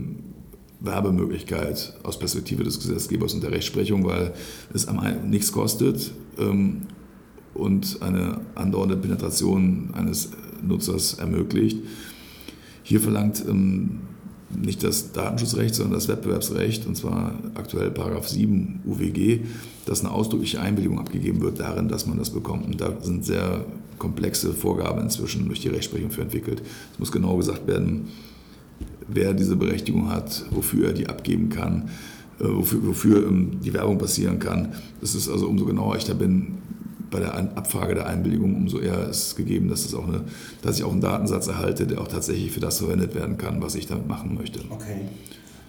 [0.80, 4.32] Werbemöglichkeit aus Perspektive des Gesetzgebers und der Rechtsprechung, weil
[4.74, 6.82] es am nichts kostet ähm,
[7.54, 10.30] und eine andauernde Penetration eines
[10.62, 11.78] Nutzers ermöglicht.
[12.82, 14.00] Hier verlangt ähm,
[14.54, 19.40] nicht das Datenschutzrecht, sondern das Wettbewerbsrecht, und zwar aktuell Paragraph 7 UWG,
[19.86, 22.66] dass eine ausdrückliche Einwilligung abgegeben wird darin, dass man das bekommt.
[22.66, 23.64] Und da sind sehr
[23.98, 26.62] komplexe Vorgaben inzwischen durch die Rechtsprechung für entwickelt.
[26.92, 28.08] Es muss genau gesagt werden,
[29.08, 31.90] wer diese Berechtigung hat, wofür er die abgeben kann,
[32.40, 34.74] äh, wofür, wofür ähm, die Werbung passieren kann.
[35.00, 36.58] Das ist also umso genauer ich da bin,
[37.10, 40.22] bei der Abfrage der Einwilligung, umso eher ist es gegeben, dass, das auch eine,
[40.62, 43.74] dass ich auch einen Datensatz erhalte, der auch tatsächlich für das verwendet werden kann, was
[43.74, 44.60] ich damit machen möchte.
[44.70, 45.02] Okay.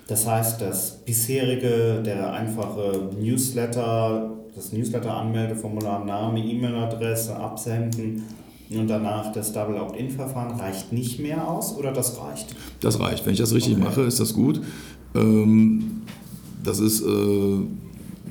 [0.07, 8.23] Das heißt, das bisherige, der einfache Newsletter, das Newsletter-Anmeldeformular, Name, E-Mail-Adresse, absenden
[8.69, 12.55] und danach das Double Opt-in-Verfahren reicht nicht mehr aus oder das reicht?
[12.81, 13.25] Das reicht.
[13.25, 13.83] Wenn ich das richtig okay.
[13.83, 14.61] mache, ist das gut.
[15.15, 16.01] Ähm,
[16.63, 17.57] das ist äh,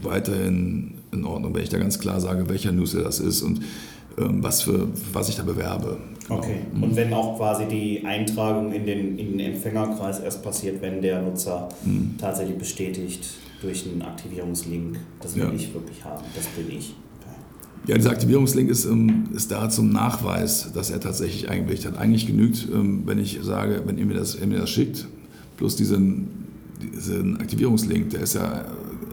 [0.02, 3.62] weiterhin in Ordnung, wenn ich da ganz klar sage, welcher Newsletter das ist und
[4.18, 5.98] ähm, was, für, was ich da bewerbe.
[6.26, 6.40] Genau.
[6.40, 6.60] Okay.
[6.72, 6.82] Mhm.
[6.82, 11.22] Und wenn auch quasi die Eintragung in den, in den Empfängerkreis erst passiert, wenn der
[11.22, 12.14] Nutzer mhm.
[12.18, 13.26] tatsächlich bestätigt
[13.62, 15.52] durch einen Aktivierungslink, das will ja.
[15.52, 16.94] ich wirklich haben, das bin ich.
[17.86, 21.96] Ja, dieser Aktivierungslink ist, ähm, ist da zum Nachweis, dass er tatsächlich eingewilligt hat.
[21.98, 25.06] Eigentlich genügt, ähm, wenn ich sage, wenn ihr mir das, ihr mir das schickt,
[25.56, 26.26] plus diesen,
[26.82, 28.64] diesen Aktivierungslink, der ist ja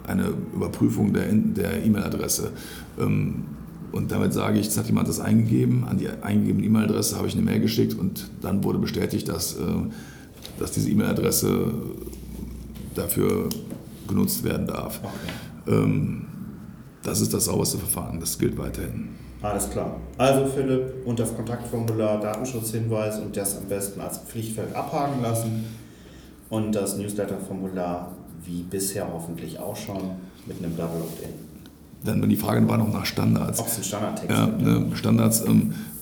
[0.08, 2.52] eine Überprüfung der E-Mail-Adresse.
[3.00, 3.44] Ähm,
[3.92, 7.36] und damit sage ich, jetzt hat jemand das eingegeben, an die eingegebene E-Mail-Adresse habe ich
[7.36, 9.60] eine Mail geschickt und dann wurde bestätigt, dass, äh,
[10.58, 11.74] dass diese E-Mail-Adresse
[12.96, 13.50] dafür
[14.08, 15.00] genutzt werden darf.
[15.04, 15.76] Okay.
[15.78, 16.22] Ähm,
[17.04, 19.10] das ist das sauberste Verfahren, das gilt weiterhin.
[19.42, 19.98] Alles klar.
[20.18, 25.66] Also Philipp, und das Kontaktformular Datenschutzhinweis und das am besten als Pflichtfeld abhaken lassen
[26.50, 28.14] und das Newsletter-Formular
[28.46, 30.12] wie bisher hoffentlich auch schon
[30.46, 31.30] mit einem Double Opt-in.
[32.06, 33.60] Dann die Frage war noch nach Standards.
[33.60, 35.46] Ob es ein Standardtext ja, ne, Standards.
[35.46, 35.93] Ähm, äh,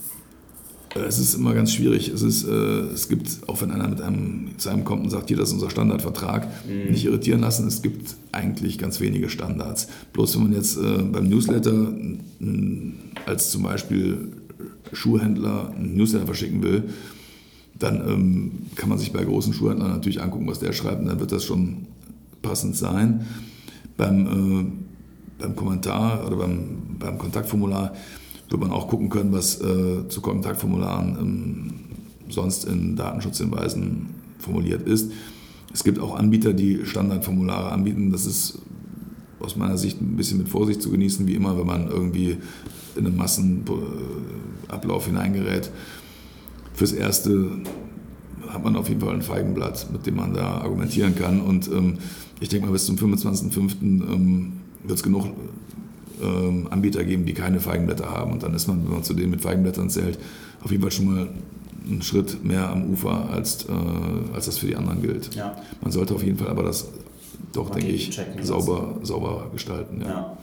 [0.96, 2.10] es ist immer ganz schwierig.
[2.10, 5.30] Es, ist, äh, es gibt, auch wenn einer mit einem zu einem kommt und sagt,
[5.30, 6.92] hier, das ist unser Standardvertrag, mhm.
[6.92, 7.68] nicht irritieren lassen.
[7.68, 9.88] Es gibt eigentlich ganz wenige Standards.
[10.14, 11.94] Bloß wenn man jetzt äh, beim Newsletter
[13.26, 14.30] als zum Beispiel
[14.92, 16.84] Schuhhändler einen Newsletter verschicken will,
[17.80, 21.20] dann ähm, kann man sich bei großen Schuhhändlern natürlich angucken, was der schreibt, und dann
[21.20, 21.88] wird das schon
[22.42, 23.26] passend sein.
[23.98, 27.94] Beim, äh, beim Kommentar oder beim, beim Kontaktformular
[28.52, 31.74] wird man auch gucken können, was äh, zu Kontaktformularen ähm,
[32.30, 34.10] sonst in Datenschutzhinweisen
[34.40, 35.12] formuliert ist.
[35.74, 38.12] Es gibt auch Anbieter, die Standardformulare anbieten.
[38.12, 38.60] Das ist
[39.40, 42.38] aus meiner Sicht ein bisschen mit Vorsicht zu genießen, wie immer, wenn man irgendwie
[42.96, 45.72] in einen Massenablauf hineingerät.
[46.74, 47.52] Fürs Erste
[48.50, 51.40] hat man auf jeden Fall ein Feigenblatt, mit dem man da argumentieren kann.
[51.40, 52.00] Und ähm,
[52.42, 53.82] ich denke mal, bis zum 25.05.
[53.82, 55.28] Ähm, wird es genug
[56.22, 58.32] ähm, Anbieter geben, die keine Feigenblätter haben.
[58.32, 60.18] Und dann ist man, wenn man zu denen mit Feigenblättern zählt,
[60.64, 61.30] auf jeden Fall schon mal
[61.88, 65.34] einen Schritt mehr am Ufer, als, äh, als das für die anderen gilt.
[65.36, 65.56] Ja.
[65.82, 66.88] Man sollte auf jeden Fall aber das
[67.54, 70.02] doch, denke ich, sauber, sauber gestalten.
[70.02, 70.08] Ja.
[70.08, 70.38] ja.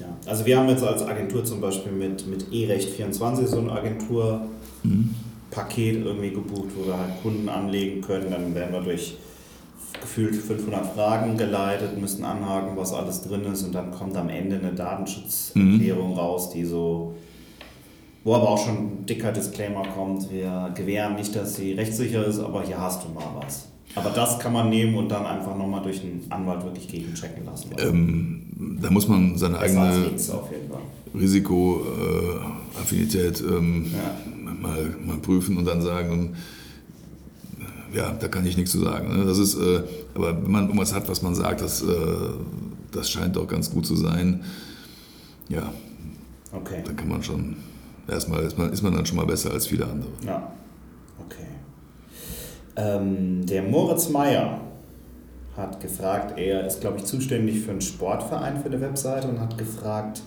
[0.00, 0.06] Ja.
[0.26, 4.42] Also wir haben jetzt als Agentur zum Beispiel mit, mit E-Recht24 so eine Agentur.
[4.82, 5.14] Mhm.
[5.76, 8.28] Irgendwie gebucht, wo wir halt Kunden anlegen können.
[8.28, 9.16] Dann werden wir durch
[10.04, 14.54] gefühlt 500 Fragen geleitet, müssen anhaken, was alles drin ist und dann kommt am Ende
[14.56, 16.18] eine Datenschutzerklärung mhm.
[16.18, 17.16] raus, die so,
[18.22, 22.38] wo aber auch schon ein dicker Disclaimer kommt, wir gewähren nicht, dass sie rechtssicher ist,
[22.38, 23.70] aber hier hast du mal was.
[23.96, 27.70] Aber das kann man nehmen und dann einfach nochmal durch einen Anwalt wirklich gegenchecken lassen.
[27.78, 30.10] Ähm, da muss man seine eigene
[31.14, 34.16] Risikoaffinität äh, ähm, ja
[34.64, 36.34] mal, mal prüfen und dann sagen,
[37.94, 39.16] ja, da kann ich nichts zu sagen.
[39.16, 39.24] Ne?
[39.24, 39.82] Das ist, äh,
[40.14, 41.86] aber wenn man irgendwas hat, was man sagt, das, äh,
[42.92, 44.42] das scheint doch ganz gut zu sein.
[45.48, 45.72] Ja,
[46.52, 46.82] okay.
[46.84, 47.56] dann kann man schon,
[48.08, 50.10] erstmal ist man, ist man dann schon mal besser als viele andere.
[50.26, 50.52] Ja,
[51.24, 51.46] okay.
[52.76, 54.60] Ähm, der Moritz Meyer
[55.56, 59.56] hat gefragt, er ist, glaube ich, zuständig für einen Sportverein für eine Webseite und hat
[59.56, 60.22] gefragt,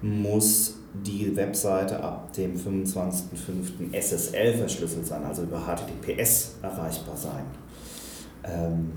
[0.00, 3.92] muss die Webseite ab dem 25.05.
[3.92, 7.44] SSL verschlüsselt sein, also über HTTPS erreichbar sein.
[8.44, 8.90] Ähm,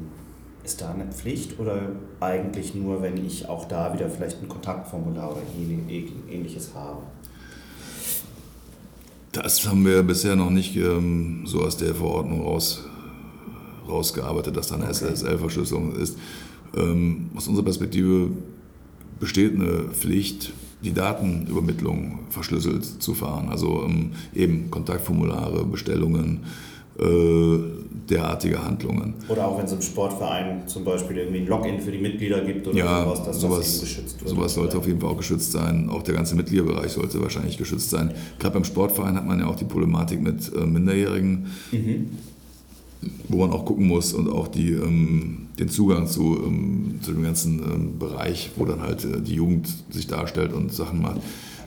[0.63, 5.31] ist da eine Pflicht oder eigentlich nur, wenn ich auch da wieder vielleicht ein Kontaktformular
[5.31, 5.41] oder
[6.29, 7.01] ähnliches habe?
[9.31, 12.83] Das haben wir bisher noch nicht ähm, so aus der Verordnung raus,
[13.87, 14.93] rausgearbeitet, dass da eine okay.
[14.93, 16.17] SSL-Verschlüsselung ist.
[16.75, 18.31] Ähm, aus unserer Perspektive
[19.19, 23.49] besteht eine Pflicht, die Datenübermittlung verschlüsselt zu fahren.
[23.49, 26.41] Also ähm, eben Kontaktformulare, Bestellungen,
[26.99, 27.59] äh,
[28.09, 29.15] derartige Handlungen.
[29.27, 32.67] Oder auch wenn es im Sportverein zum Beispiel irgendwie ein Login für die Mitglieder gibt
[32.67, 34.29] oder ja, sowas, dass sowas, das geschützt wird.
[34.29, 35.89] Sowas sollte auf jeden Fall auch geschützt sein.
[35.89, 38.13] Auch der ganze Mitgliederbereich sollte wahrscheinlich geschützt sein.
[38.39, 41.47] Gerade beim Sportverein hat man ja auch die Problematik mit äh, Minderjährigen.
[41.71, 42.11] Mhm
[43.27, 47.23] wo man auch gucken muss und auch die, ähm, den Zugang zu, ähm, zu dem
[47.23, 51.21] ganzen ähm, Bereich, wo dann halt äh, die Jugend sich darstellt und Sachen macht,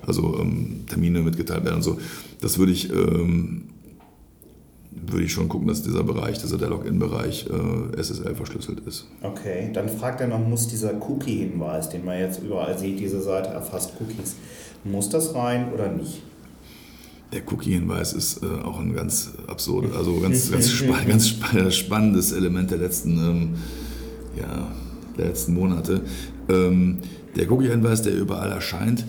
[0.07, 1.99] also ähm, Termine mitgeteilt werden und so.
[2.41, 3.65] Das würde ich, ähm,
[4.91, 9.07] würde ich schon gucken, dass dieser Bereich, dieser der Login-Bereich äh, SSL verschlüsselt ist.
[9.23, 13.51] Okay, dann fragt er noch, muss dieser Cookie-Hinweis, den man jetzt überall sieht, diese Seite
[13.51, 14.37] erfasst Cookies,
[14.85, 16.23] muss das rein oder nicht?
[17.33, 21.29] Der Cookie-Hinweis ist äh, auch ein ganz absurd, also ganz, ganz, spa ganz
[21.77, 23.49] spannendes Element der letzten, ähm,
[24.39, 24.69] ja,
[25.17, 26.03] der letzten Monate.
[26.49, 26.99] Ähm,
[27.37, 29.05] der Cookie-Hinweis, der überall erscheint,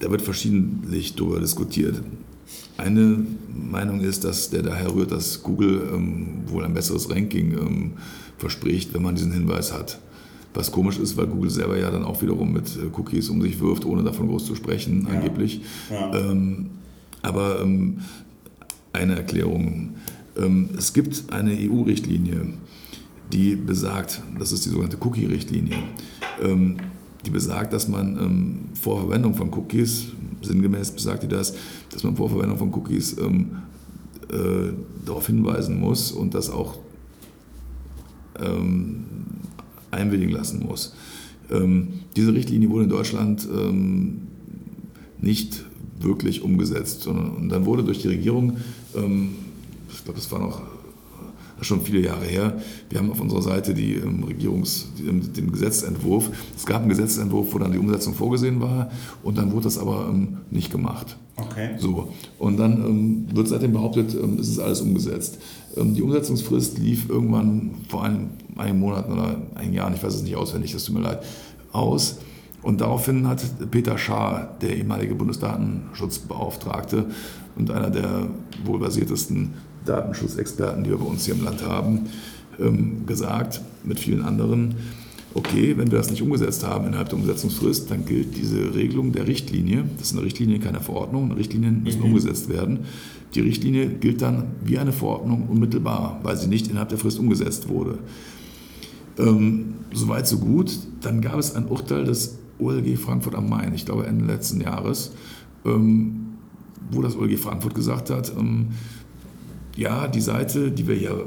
[0.00, 2.02] da wird verschiedentlich darüber diskutiert.
[2.76, 7.92] Eine Meinung ist, dass der daher rührt, dass Google ähm, wohl ein besseres Ranking ähm,
[8.36, 10.00] verspricht, wenn man diesen Hinweis hat.
[10.54, 13.60] Was komisch ist, weil Google selber ja dann auch wiederum mit äh, Cookies um sich
[13.60, 15.14] wirft, ohne davon groß zu sprechen, ja.
[15.14, 15.62] angeblich.
[15.90, 16.14] Ja.
[16.14, 16.70] Ähm,
[17.22, 17.98] aber ähm,
[18.92, 19.94] eine Erklärung.
[20.36, 22.46] Ähm, es gibt eine EU-Richtlinie,
[23.32, 25.76] die besagt, das ist die sogenannte Cookie-Richtlinie,
[26.42, 26.76] ähm,
[27.26, 30.06] die besagt, dass man ähm, vor Verwendung von Cookies,
[30.42, 31.54] sinngemäß besagt die das,
[31.90, 33.56] dass man vor Verwendung von Cookies ähm,
[34.30, 34.72] äh,
[35.04, 36.78] darauf hinweisen muss und das auch
[39.94, 40.94] einwilligen lassen muss.
[41.50, 44.22] Ähm, diese Richtlinie wurde in Deutschland ähm,
[45.20, 45.64] nicht
[46.00, 48.58] wirklich umgesetzt, sondern und dann wurde durch die Regierung,
[48.94, 49.30] ähm,
[49.92, 50.62] ich glaube, das war noch
[51.60, 52.60] schon viele Jahre her.
[52.90, 56.30] Wir haben auf unserer Seite die, ähm, Regierungs, die, ähm, den Gesetzentwurf.
[56.56, 58.90] Es gab einen Gesetzentwurf, wo dann die Umsetzung vorgesehen war
[59.22, 61.16] und dann wurde das aber ähm, nicht gemacht.
[61.36, 61.70] Okay.
[61.78, 62.12] So.
[62.38, 65.38] Und dann ähm, wird seitdem behauptet, ähm, es ist alles umgesetzt.
[65.76, 70.22] Ähm, die Umsetzungsfrist lief irgendwann vor einem, einigen Monaten oder einigen Jahren, ich weiß es
[70.22, 71.24] nicht auswendig, das tut mir leid,
[71.72, 72.18] aus.
[72.62, 77.06] Und daraufhin hat Peter Schaar, der ehemalige Bundesdatenschutzbeauftragte
[77.56, 78.28] und einer der
[78.64, 79.52] wohl basiertesten
[79.84, 82.06] Datenschutzexperten, die wir bei uns hier im Land haben,
[82.58, 84.76] ähm, gesagt, mit vielen anderen,
[85.34, 89.26] okay, wenn wir das nicht umgesetzt haben innerhalb der Umsetzungsfrist, dann gilt diese Regelung der
[89.26, 92.06] Richtlinie, das ist eine Richtlinie, keine Verordnung, Richtlinien müssen mhm.
[92.06, 92.80] umgesetzt werden.
[93.34, 97.68] Die Richtlinie gilt dann wie eine Verordnung unmittelbar, weil sie nicht innerhalb der Frist umgesetzt
[97.68, 97.98] wurde.
[99.18, 100.76] Ähm, Soweit, so gut.
[101.02, 105.12] Dann gab es ein Urteil des OLG Frankfurt am Main, ich glaube Ende letzten Jahres,
[105.64, 106.34] ähm,
[106.90, 108.68] wo das OLG Frankfurt gesagt hat, ähm,
[109.76, 111.26] ja, die Seite, die wir hier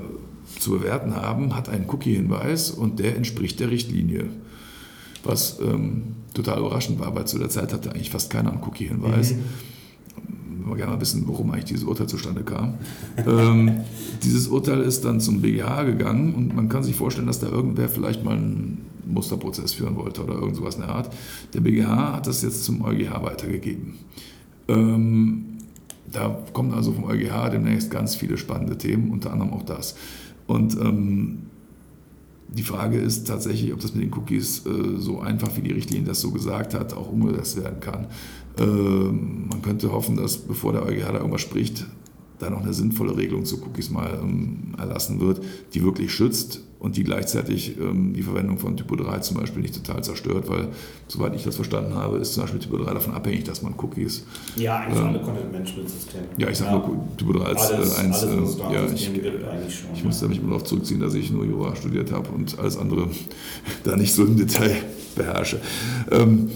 [0.59, 4.25] zu bewerten haben, hat einen Cookie-Hinweis und der entspricht der Richtlinie.
[5.23, 9.33] Was ähm, total überraschend war, weil zu der Zeit hatte eigentlich fast keiner einen Cookie-Hinweis.
[9.33, 9.43] Mhm.
[10.67, 12.75] Wir gerne mal wissen, warum eigentlich dieses Urteil zustande kam.
[13.25, 13.81] ähm,
[14.23, 17.89] dieses Urteil ist dann zum BGH gegangen und man kann sich vorstellen, dass da irgendwer
[17.89, 21.13] vielleicht mal einen Musterprozess führen wollte oder irgend sowas in der Art.
[21.53, 23.95] Der BGH hat das jetzt zum EuGH weitergegeben.
[24.67, 25.57] Ähm,
[26.11, 29.95] da kommen also vom EuGH demnächst ganz viele spannende Themen, unter anderem auch das.
[30.47, 31.39] Und ähm,
[32.47, 36.07] die Frage ist tatsächlich, ob das mit den Cookies äh, so einfach, wie die Richtlinie
[36.07, 38.07] das so gesagt hat, auch umgesetzt werden kann.
[38.57, 41.85] Äh, man könnte hoffen, dass bevor der EuGH da irgendwas spricht,
[42.39, 45.41] da noch eine sinnvolle Regelung zu Cookies mal ähm, erlassen wird,
[45.73, 49.75] die wirklich schützt und die gleichzeitig ähm, die Verwendung von Typo 3 zum Beispiel nicht
[49.75, 50.69] total zerstört, weil,
[51.07, 54.25] soweit ich das verstanden habe, ist zum Beispiel Typo 3 davon abhängig, dass man Cookies.
[54.55, 56.25] Ja, eigentlich ähm, alle Content-Management-Systeme.
[56.37, 56.87] Ja, ich sage ja.
[56.87, 58.23] nur Typo 3 als alles, äh, eins.
[58.23, 59.11] Alles, äh, ja, ich,
[59.95, 62.77] ich muss da mich immer darauf zurückziehen, dass ich nur Jura studiert habe und alles
[62.77, 63.09] andere
[63.83, 64.75] da nicht so im Detail
[65.15, 65.59] beherrsche.
[66.11, 66.51] Ähm,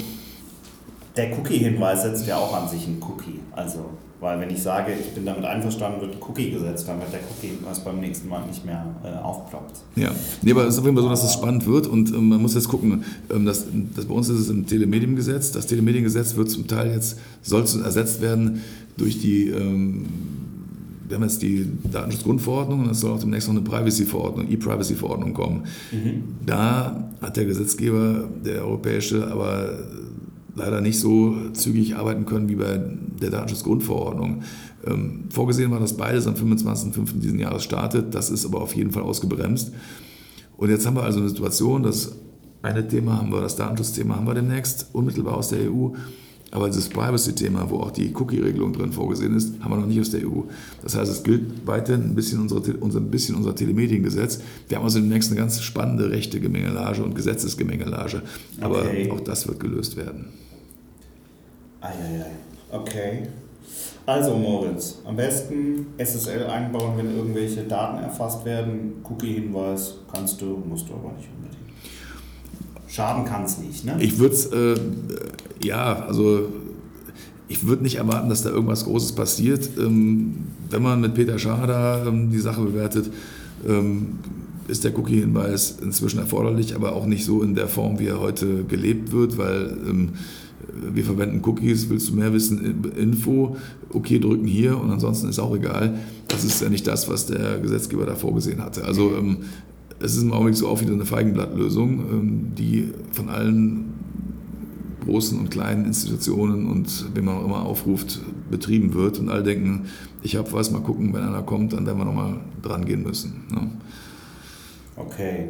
[1.18, 3.40] der Cookie-Hinweis setzt ja auch an sich einen Cookie.
[3.52, 3.90] Also,
[4.22, 7.20] weil wenn ich sage, ich bin damit einverstanden, wird ein Cookie gesetzt, dann wird der
[7.22, 9.80] Cookie-Hinweis beim nächsten Mal nicht mehr äh, aufploppt.
[9.96, 10.12] Ja,
[10.44, 12.40] nee, aber es ist auf jeden Fall so, dass es spannend wird und ähm, man
[12.40, 15.52] muss jetzt gucken, ähm, dass, dass bei uns ist es im Telemediengesetz.
[15.52, 18.62] Das Telemediengesetz wird zum Teil jetzt, soll ersetzt werden
[18.96, 20.06] durch die ähm,
[21.12, 25.64] wir haben jetzt die Datenschutzgrundverordnung und es soll auch demnächst noch eine Privacy-Verordnung, E-Privacy-Verordnung kommen.
[25.92, 26.24] Mhm.
[26.46, 29.78] Da hat der Gesetzgeber, der europäische, aber
[30.56, 32.80] leider nicht so zügig arbeiten können wie bei
[33.22, 34.44] der Datenschutzgrundverordnung.
[34.86, 37.20] Ähm, vorgesehen war, dass beides am 25.05.
[37.20, 38.14] diesen Jahres startet.
[38.14, 39.72] Das ist aber auf jeden Fall ausgebremst.
[40.58, 42.16] Und jetzt haben wir also eine Situation, das
[42.62, 45.90] eine Thema haben wir, das Datenschutzthema haben wir demnächst, unmittelbar aus der EU.
[46.52, 50.12] Aber dieses Privacy-Thema, wo auch die Cookie-Regelung drin vorgesehen ist, haben wir noch nicht aus
[50.12, 50.42] der EU.
[50.84, 54.42] Das heißt, es gilt weiterhin ein bisschen unser, unser, ein bisschen unser Telemediengesetz.
[54.68, 58.22] Wir haben also demnächst eine ganz spannende rechte Gemengelage und Gesetzesgemengelage.
[58.60, 59.10] Aber okay.
[59.12, 60.28] auch das wird gelöst werden.
[61.80, 62.32] Eieiei.
[62.70, 63.28] Okay.
[64.06, 69.04] Also Moritz, am besten SSL einbauen, wenn irgendwelche Daten erfasst werden.
[69.10, 71.61] Cookie-Hinweis kannst du, musst du aber nicht unbedingt.
[72.92, 73.96] Schaden kann es nicht, ne?
[74.02, 74.76] Ich würde es, äh,
[75.64, 76.50] ja, also
[77.48, 79.70] ich würde nicht erwarten, dass da irgendwas Großes passiert.
[79.78, 80.36] Ähm,
[80.70, 83.10] wenn man mit Peter Schader ähm, die Sache bewertet,
[83.66, 84.20] ähm,
[84.68, 88.66] ist der Cookie-Hinweis inzwischen erforderlich, aber auch nicht so in der Form, wie er heute
[88.66, 90.10] gelebt wird, weil ähm,
[90.94, 93.56] wir verwenden Cookies, willst du mehr wissen, Info,
[93.90, 95.98] okay, drücken hier und ansonsten ist auch egal.
[96.28, 98.84] Das ist ja nicht das, was der Gesetzgeber da vorgesehen hatte.
[98.84, 99.38] Also ähm,
[100.04, 103.94] es ist im Augenblick so auch wieder eine Feigenblattlösung, ähm, die von allen
[105.06, 109.88] großen und kleinen Institutionen und wem man auch immer aufruft, betrieben wird und alle denken,
[110.22, 113.46] ich habe was, mal gucken, wenn einer kommt, dann werden wir nochmal dran gehen müssen.
[113.52, 113.72] Ne?
[114.96, 115.50] Okay.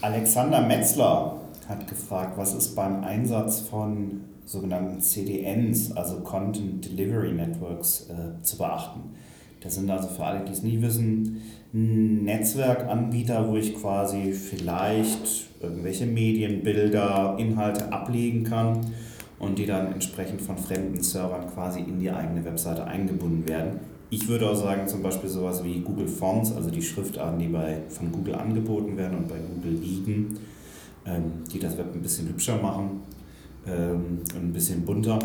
[0.00, 8.08] Alexander Metzler hat gefragt, was ist beim Einsatz von sogenannten CDNs, also Content Delivery Networks,
[8.08, 9.00] äh, zu beachten.
[9.60, 11.42] Das sind also für alle, die es nie wissen,
[11.72, 18.80] Netzwerkanbieter, wo ich quasi vielleicht irgendwelche Medien, Bilder, Inhalte ablegen kann
[19.38, 23.80] und die dann entsprechend von fremden Servern quasi in die eigene Webseite eingebunden werden.
[24.10, 27.82] Ich würde auch sagen, zum Beispiel sowas wie Google Fonts, also die Schriftarten, die bei,
[27.88, 30.38] von Google angeboten werden und bei Google liegen,
[31.04, 33.02] ähm, die das Web ein bisschen hübscher machen
[33.66, 35.18] ähm, und ein bisschen bunter,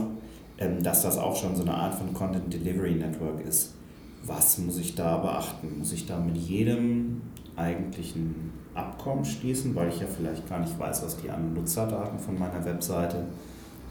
[0.57, 3.73] ähm, dass das auch schon so eine Art von Content Delivery Network ist
[4.25, 5.79] was muss ich da beachten?
[5.79, 7.21] Muss ich da mit jedem
[7.55, 12.39] eigentlichen Abkommen schließen, weil ich ja vielleicht gar nicht weiß, was die an Nutzerdaten von
[12.39, 13.25] meiner Webseite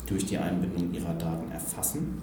[0.06, 2.18] durch die Einbindung ihrer Daten erfassen?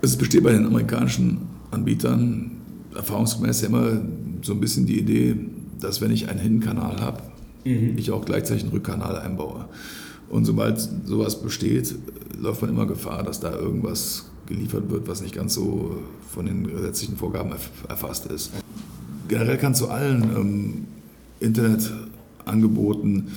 [0.00, 2.52] Es besteht bei den amerikanischen Anbietern
[2.94, 4.00] erfahrungsgemäß immer
[4.42, 5.36] so ein bisschen die Idee,
[5.80, 7.22] dass wenn ich einen Hin-Kanal habe,
[7.64, 7.98] mhm.
[7.98, 9.66] ich auch gleichzeitig einen Rückkanal einbaue.
[10.30, 11.94] Und sobald sowas besteht,
[12.40, 15.98] läuft man immer Gefahr, dass da irgendwas geliefert wird, was nicht ganz so
[16.30, 17.52] von den gesetzlichen Vorgaben
[17.88, 18.52] erfasst ist.
[19.28, 20.84] Generell kann zu allen ähm,
[21.40, 23.28] Internetangeboten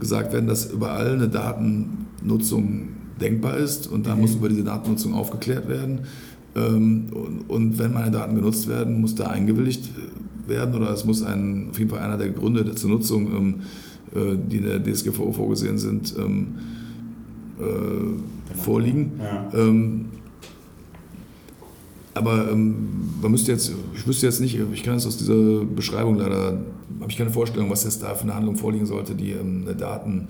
[0.00, 2.88] gesagt werden, dass überall eine Datennutzung
[3.20, 4.22] denkbar ist und da mhm.
[4.22, 6.00] muss über diese Datennutzung aufgeklärt werden.
[6.56, 9.90] Ähm, und, und, wenn meine Daten genutzt werden, muss da eingewilligt
[10.46, 13.54] werden oder es muss ein, auf jeden Fall einer der Gründe zur Nutzung, ähm,
[14.14, 16.54] äh, die in der DSGVO vorgesehen sind, ähm,
[17.58, 18.62] äh, genau.
[18.62, 19.12] vorliegen.
[19.20, 19.50] Ja.
[22.14, 22.88] Ähm, aber ähm,
[23.20, 26.58] man müsste jetzt, ich wüsste jetzt nicht, ich kann es aus dieser Beschreibung leider,
[27.00, 29.76] habe ich keine Vorstellung, was jetzt da für eine Handlung vorliegen sollte, die ähm, eine
[29.76, 30.28] Daten,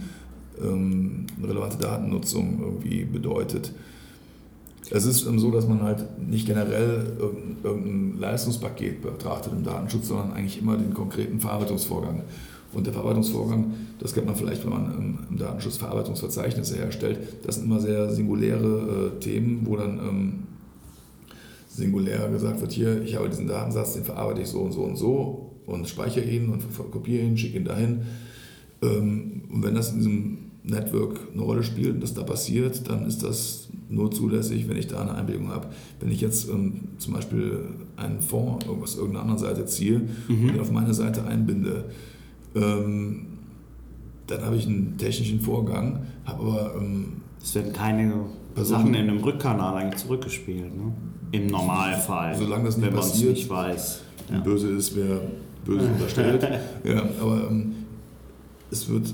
[0.62, 3.72] ähm, eine relevante Datennutzung irgendwie bedeutet.
[4.90, 7.06] Es ist ähm, so, dass man halt nicht generell
[7.62, 12.22] irgendein Leistungspaket betrachtet im Datenschutz, sondern eigentlich immer den konkreten Verarbeitungsvorgang.
[12.72, 17.66] Und der Verarbeitungsvorgang, das kennt man vielleicht, wenn man im Datenschutz Verarbeitungsverzeichnisse herstellt, das sind
[17.66, 20.32] immer sehr singuläre äh, Themen, wo dann ähm,
[21.74, 24.96] singulär gesagt wird, hier, ich habe diesen Datensatz, den verarbeite ich so und so und
[24.96, 28.02] so und speichere ihn und kopiere ihn, schicke ihn dahin.
[28.82, 33.06] Ähm, und wenn das in diesem Network eine Rolle spielt und das da passiert, dann
[33.06, 35.68] ist das nur zulässig, wenn ich da eine Einwilligung habe.
[36.00, 37.60] Wenn ich jetzt ähm, zum Beispiel
[37.96, 40.40] einen Fonds aus irgendeiner anderen Seite ziehe mhm.
[40.40, 41.87] und den auf meine Seite einbinde,
[42.54, 43.27] ähm,
[44.27, 46.83] dann habe ich einen technischen Vorgang, habe aber...
[47.42, 48.25] Es werden keine
[48.63, 50.75] Sachen in einem Rückkanal eigentlich zurückgespielt.
[50.77, 50.92] Ne?
[51.33, 52.37] Im Normalfall.
[52.37, 54.02] Solange das nicht wenn passiert, nicht weiß.
[54.31, 54.40] Ja.
[54.40, 55.21] Böse ist, wer
[55.65, 56.46] böse unterstellt.
[56.85, 57.73] ja, aber ähm,
[58.71, 59.13] es wird,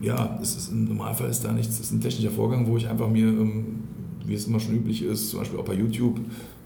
[0.00, 2.88] ja, es ist, im Normalfall ist da nichts, es ist ein technischer Vorgang, wo ich
[2.88, 3.82] einfach mir, ähm,
[4.24, 6.20] wie es immer schon üblich ist, zum Beispiel auch bei YouTube,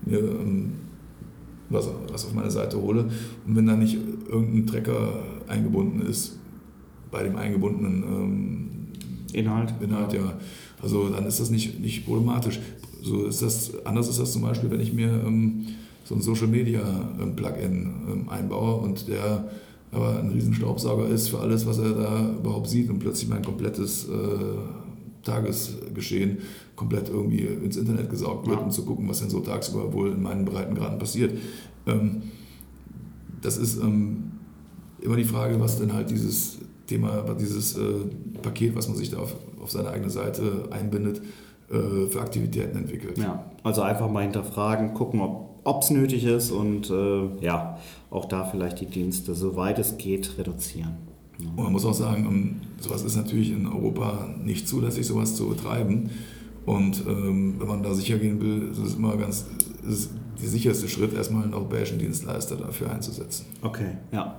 [0.04, 0.72] mir ähm,
[1.70, 3.08] was, was auf meine Seite hole.
[3.46, 3.96] Und wenn da nicht
[4.28, 6.38] irgendein Trecker eingebunden ist,
[7.10, 8.68] bei dem eingebundenen ähm,
[9.32, 10.20] Inhalt, Inhalt ja.
[10.20, 10.32] ja
[10.82, 12.60] Also dann ist das nicht, nicht problematisch.
[13.02, 15.66] So ist das, anders ist das zum Beispiel, wenn ich mir ähm,
[16.04, 16.82] so ein Social Media
[17.20, 19.48] ähm, Plugin ähm, einbaue und der
[19.90, 23.42] aber ein riesen Staubsauger ist für alles, was er da überhaupt sieht und plötzlich mein
[23.42, 26.38] komplettes äh, Tagesgeschehen
[26.76, 28.64] komplett irgendwie ins Internet gesaugt wird, ja.
[28.64, 31.38] um zu gucken, was denn so tagsüber wohl in meinen Breitengraden passiert.
[31.86, 32.22] Ähm,
[33.40, 34.32] das ist ähm,
[35.00, 37.82] immer die Frage, was denn halt dieses Thema, dieses äh,
[38.38, 41.20] Paket, was man sich da auf, auf seine eigene Seite einbindet,
[41.70, 43.18] äh, für Aktivitäten entwickelt.
[43.18, 47.78] Ja, also einfach mal hinterfragen, gucken, ob es nötig ist und äh, ja,
[48.10, 50.96] auch da vielleicht die Dienste, soweit es geht, reduzieren.
[51.38, 55.48] Und man muss auch sagen, ähm, sowas ist natürlich in Europa nicht zulässig, sowas zu
[55.48, 56.10] betreiben.
[56.66, 59.46] Und ähm, wenn man da sicher gehen will, ist es immer ganz,
[59.88, 60.10] ist
[60.40, 63.46] der sicherste Schritt, erstmal einen europäischen Dienstleister dafür einzusetzen.
[63.62, 64.38] Okay, ja.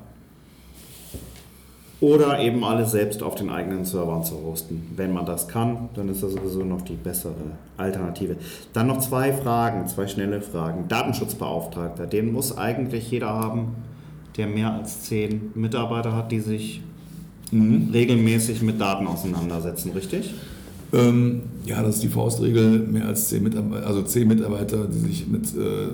[2.02, 4.88] Oder eben alles selbst auf den eigenen Servern zu hosten.
[4.95, 7.34] Wenn man das kann, dann ist das sowieso noch die bessere
[7.76, 8.38] Alternative.
[8.72, 10.88] Dann noch zwei Fragen, zwei schnelle Fragen.
[10.88, 13.76] Datenschutzbeauftragter, den muss eigentlich jeder haben,
[14.38, 16.82] der mehr als zehn Mitarbeiter hat, die sich
[17.52, 17.89] mhm.
[17.91, 20.34] regelmäßig mit Daten auseinandersetzen, richtig?
[20.93, 25.28] Ähm, ja, das ist die Faustregel, mehr als zehn Mitarbeiter, also zehn Mitarbeiter, die sich
[25.28, 25.89] mit, äh,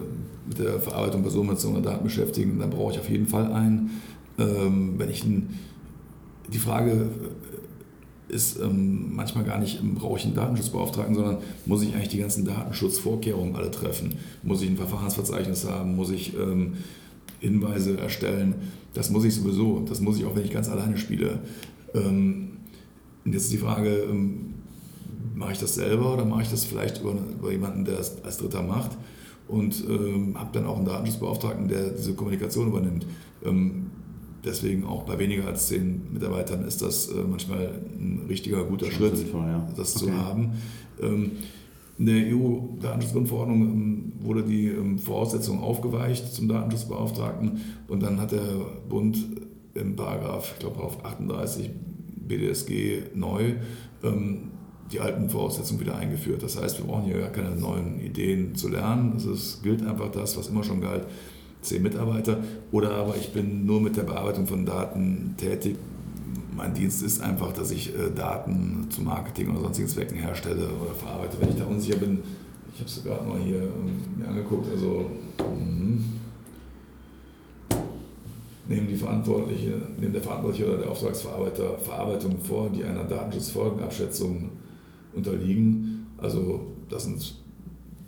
[0.48, 4.02] mit der Verarbeitung personenbezogener Daten beschäftigen, dann brauche ich auf jeden Fall einen.
[4.38, 5.50] Ähm, wenn ich ein
[6.52, 11.94] die Frage äh, ist ähm, manchmal gar nicht, brauche ich einen Datenschutzbeauftragten, sondern muss ich
[11.94, 14.16] eigentlich die ganzen Datenschutzvorkehrungen alle treffen?
[14.44, 15.96] Muss ich ein Verfahrensverzeichnis haben?
[15.96, 16.74] Muss ich ähm,
[17.40, 18.56] Hinweise erstellen?
[18.94, 19.82] Das muss ich sowieso.
[19.88, 21.40] Das muss ich auch, wenn ich ganz alleine spiele.
[21.94, 22.58] Ähm,
[23.24, 24.56] und jetzt ist die Frage, ähm,
[25.36, 28.38] mache ich das selber oder mache ich das vielleicht über, über jemanden, der das als
[28.38, 28.92] Dritter macht?
[29.48, 33.06] Und ähm, habe dann auch einen Datenschutzbeauftragten, der diese Kommunikation übernimmt.
[33.44, 33.92] Ähm,
[34.46, 38.96] Deswegen auch bei weniger als zehn Mitarbeitern ist das äh, manchmal ein richtiger guter Schon
[38.96, 39.68] Schritt, sinnvoll, ja.
[39.76, 40.06] das okay.
[40.06, 40.52] zu haben.
[41.02, 41.32] Ähm,
[41.98, 48.44] in der EU-Datenschutzgrundverordnung ähm, wurde die ähm, Voraussetzung aufgeweicht zum Datenschutzbeauftragten und dann hat der
[48.88, 49.18] Bund
[49.74, 51.70] im Paragraph, ich glaube auf 38
[52.28, 53.56] BDSG neu
[54.92, 56.44] die alten Voraussetzungen wieder eingeführt.
[56.44, 59.16] Das heißt, wir brauchen hier gar keine neuen Ideen zu lernen.
[59.18, 61.08] Es gilt einfach das, was immer schon galt
[61.66, 62.38] zehn Mitarbeiter
[62.72, 65.76] oder aber ich bin nur mit der Bearbeitung von Daten tätig.
[66.56, 70.94] Mein Dienst ist einfach, dass ich äh, Daten zu Marketing oder sonstigen Zwecken herstelle oder
[70.96, 71.38] verarbeite.
[71.40, 72.20] Wenn ich da unsicher bin,
[72.74, 76.04] ich habe es gerade mal hier ähm, mir angeguckt, also mh,
[78.68, 84.50] nehmen die Verantwortliche, nehmen der Verantwortliche oder der Auftragsverarbeiter Verarbeitungen vor, die einer Datenschutzfolgenabschätzung
[85.14, 86.08] unterliegen.
[86.18, 87.36] Also das sind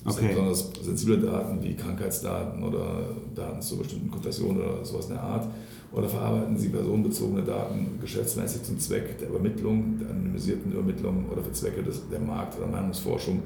[0.05, 0.29] Okay.
[0.29, 5.47] Besonders sensible Daten wie Krankheitsdaten oder Daten zu bestimmten Konfessionen oder sowas in der Art.
[5.91, 11.51] Oder verarbeiten Sie personenbezogene Daten geschäftsmäßig zum Zweck der Übermittlung, der anonymisierten Übermittlung oder für
[11.51, 13.41] Zwecke des, der Markt- oder Meinungsforschung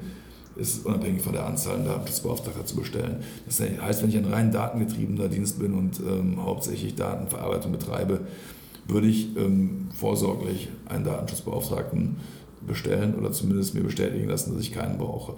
[0.56, 3.22] ist unabhängig von der Anzahl an Datenschutzbeauftragter zu bestellen.
[3.46, 8.20] Das heißt, wenn ich ein rein datengetriebener Dienst bin und ähm, hauptsächlich Datenverarbeitung betreibe,
[8.86, 12.16] würde ich ähm, vorsorglich einen Datenschutzbeauftragten
[12.66, 15.34] bestellen oder zumindest mir bestätigen lassen, dass ich keinen brauche.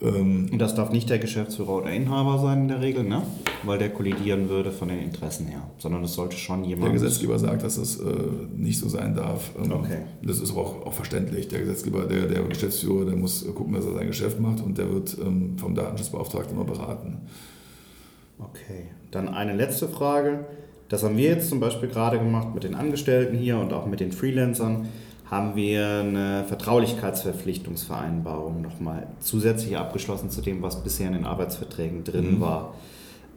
[0.00, 3.22] Ähm, und das darf nicht der Geschäftsführer oder Inhaber sein in der Regel, ne?
[3.64, 6.86] weil der kollidieren würde von den Interessen her, sondern es sollte schon jemand.
[6.86, 8.04] Der Gesetzgeber sagt, dass das äh,
[8.56, 9.50] nicht so sein darf.
[9.62, 10.02] Ähm, okay.
[10.22, 11.48] Das ist auch, auch verständlich.
[11.48, 14.92] Der Gesetzgeber, der, der Geschäftsführer, der muss gucken, dass er sein Geschäft macht und der
[14.92, 17.18] wird ähm, vom Datenschutzbeauftragten immer beraten.
[18.38, 20.44] Okay, dann eine letzte Frage.
[20.88, 24.00] Das haben wir jetzt zum Beispiel gerade gemacht mit den Angestellten hier und auch mit
[24.00, 24.86] den Freelancern
[25.30, 32.36] haben wir eine Vertraulichkeitsverpflichtungsvereinbarung nochmal zusätzlich abgeschlossen zu dem, was bisher in den Arbeitsverträgen drin
[32.36, 32.40] mhm.
[32.40, 32.74] war.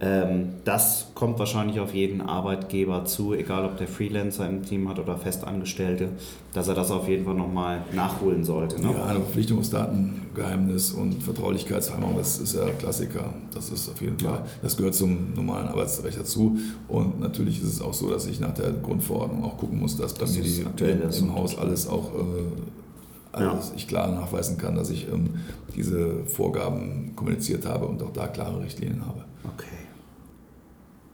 [0.04, 4.98] Ähm, das kommt wahrscheinlich auf jeden Arbeitgeber zu, egal ob der Freelancer im Team hat
[4.98, 6.10] oder Festangestellte,
[6.54, 8.82] dass er das auf jeden Fall nochmal nachholen sollte.
[8.82, 8.94] Ne?
[8.98, 13.32] Ja, eine Verpflichtungsdatengeheimnis und Vertraulichkeitsvereinbarung, das ist ja Klassiker.
[13.54, 16.58] Das ist auf jeden Fall, das gehört zum normalen Arbeitsrecht dazu.
[16.88, 20.16] Und natürlich ist es auch so, dass ich nach der Grundverordnung auch gucken muss, dass
[20.16, 23.76] bei das mir die, im Haus alles auch äh, alles ja.
[23.76, 25.30] ich klar nachweisen kann, dass ich ähm,
[25.76, 29.24] diese Vorgaben kommuniziert habe und auch da klare Richtlinien habe.
[29.46, 29.82] Okay.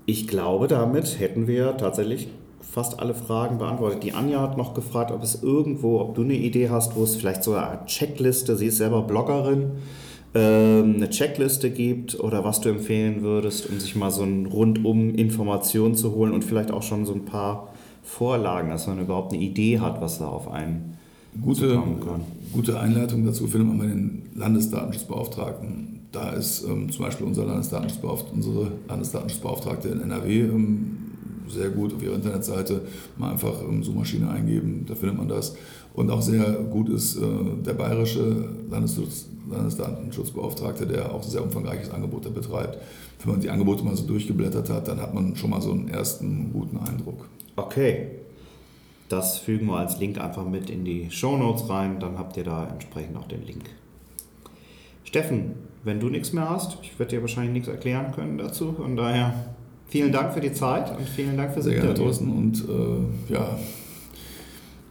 [0.10, 2.30] Ich glaube, damit hätten wir tatsächlich
[2.62, 4.04] fast alle Fragen beantwortet.
[4.04, 7.18] Die Anja hat noch gefragt, ob es irgendwo, ob du eine Idee hast, wo es
[7.18, 9.72] vielleicht so eine Checkliste, sie ist selber Bloggerin,
[10.34, 15.14] ähm, eine Checkliste gibt oder was du empfehlen würdest, um sich mal so ein rundum
[15.14, 19.44] Informationen zu holen und vielleicht auch schon so ein paar Vorlagen, dass man überhaupt eine
[19.44, 20.98] Idee hat, was da auf einen
[21.42, 22.22] gute, kann.
[22.54, 28.36] Gute Einleitung dazu findet man bei den Landesdatenschutzbeauftragten da ist ähm, zum Beispiel unser Landesdatenschutzbeauftragte,
[28.36, 30.98] unsere Landesdatenschutzbeauftragte in NRW ähm,
[31.50, 32.82] sehr gut auf ihrer Internetseite
[33.18, 35.56] mal einfach ähm, Suchmaschine eingeben, da findet man das.
[35.94, 37.22] Und auch sehr gut ist äh,
[37.66, 42.78] der bayerische Landesschutz, Landesdatenschutzbeauftragte, der auch ein sehr umfangreiches Angebot betreibt.
[43.24, 45.88] Wenn man die Angebote mal so durchgeblättert hat, dann hat man schon mal so einen
[45.88, 47.28] ersten guten Eindruck.
[47.56, 48.08] Okay.
[49.10, 52.44] Das fügen wir als Link einfach mit in die Show Notes rein, dann habt ihr
[52.44, 53.64] da entsprechend auch den Link.
[55.06, 55.54] Steffen,
[55.88, 59.34] wenn du nichts mehr hast, ich werde dir wahrscheinlich nichts erklären können dazu, von daher
[59.88, 62.04] vielen Dank für die Zeit und vielen Dank fürs Sehr Interview.
[62.04, 62.30] Thorsten.
[62.30, 63.58] Und äh, ja,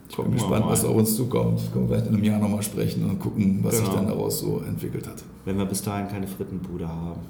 [0.09, 1.61] ich bin gespannt, was auf uns zukommt.
[1.73, 3.97] Können wir vielleicht in einem Jahr nochmal sprechen und gucken, was sich Genau.
[3.97, 5.23] dann daraus so entwickelt hat.
[5.45, 7.21] Wenn wir bis dahin keine Frittenbude haben.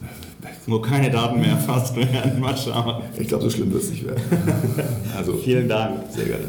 [0.66, 2.40] Wo keine Daten mehr erfasst werden.
[2.40, 3.02] Mal schauen.
[3.16, 4.20] Ich glaube, so schlimm wird es nicht werden.
[5.16, 6.00] Also, Vielen Dank.
[6.10, 6.46] sehr gerne.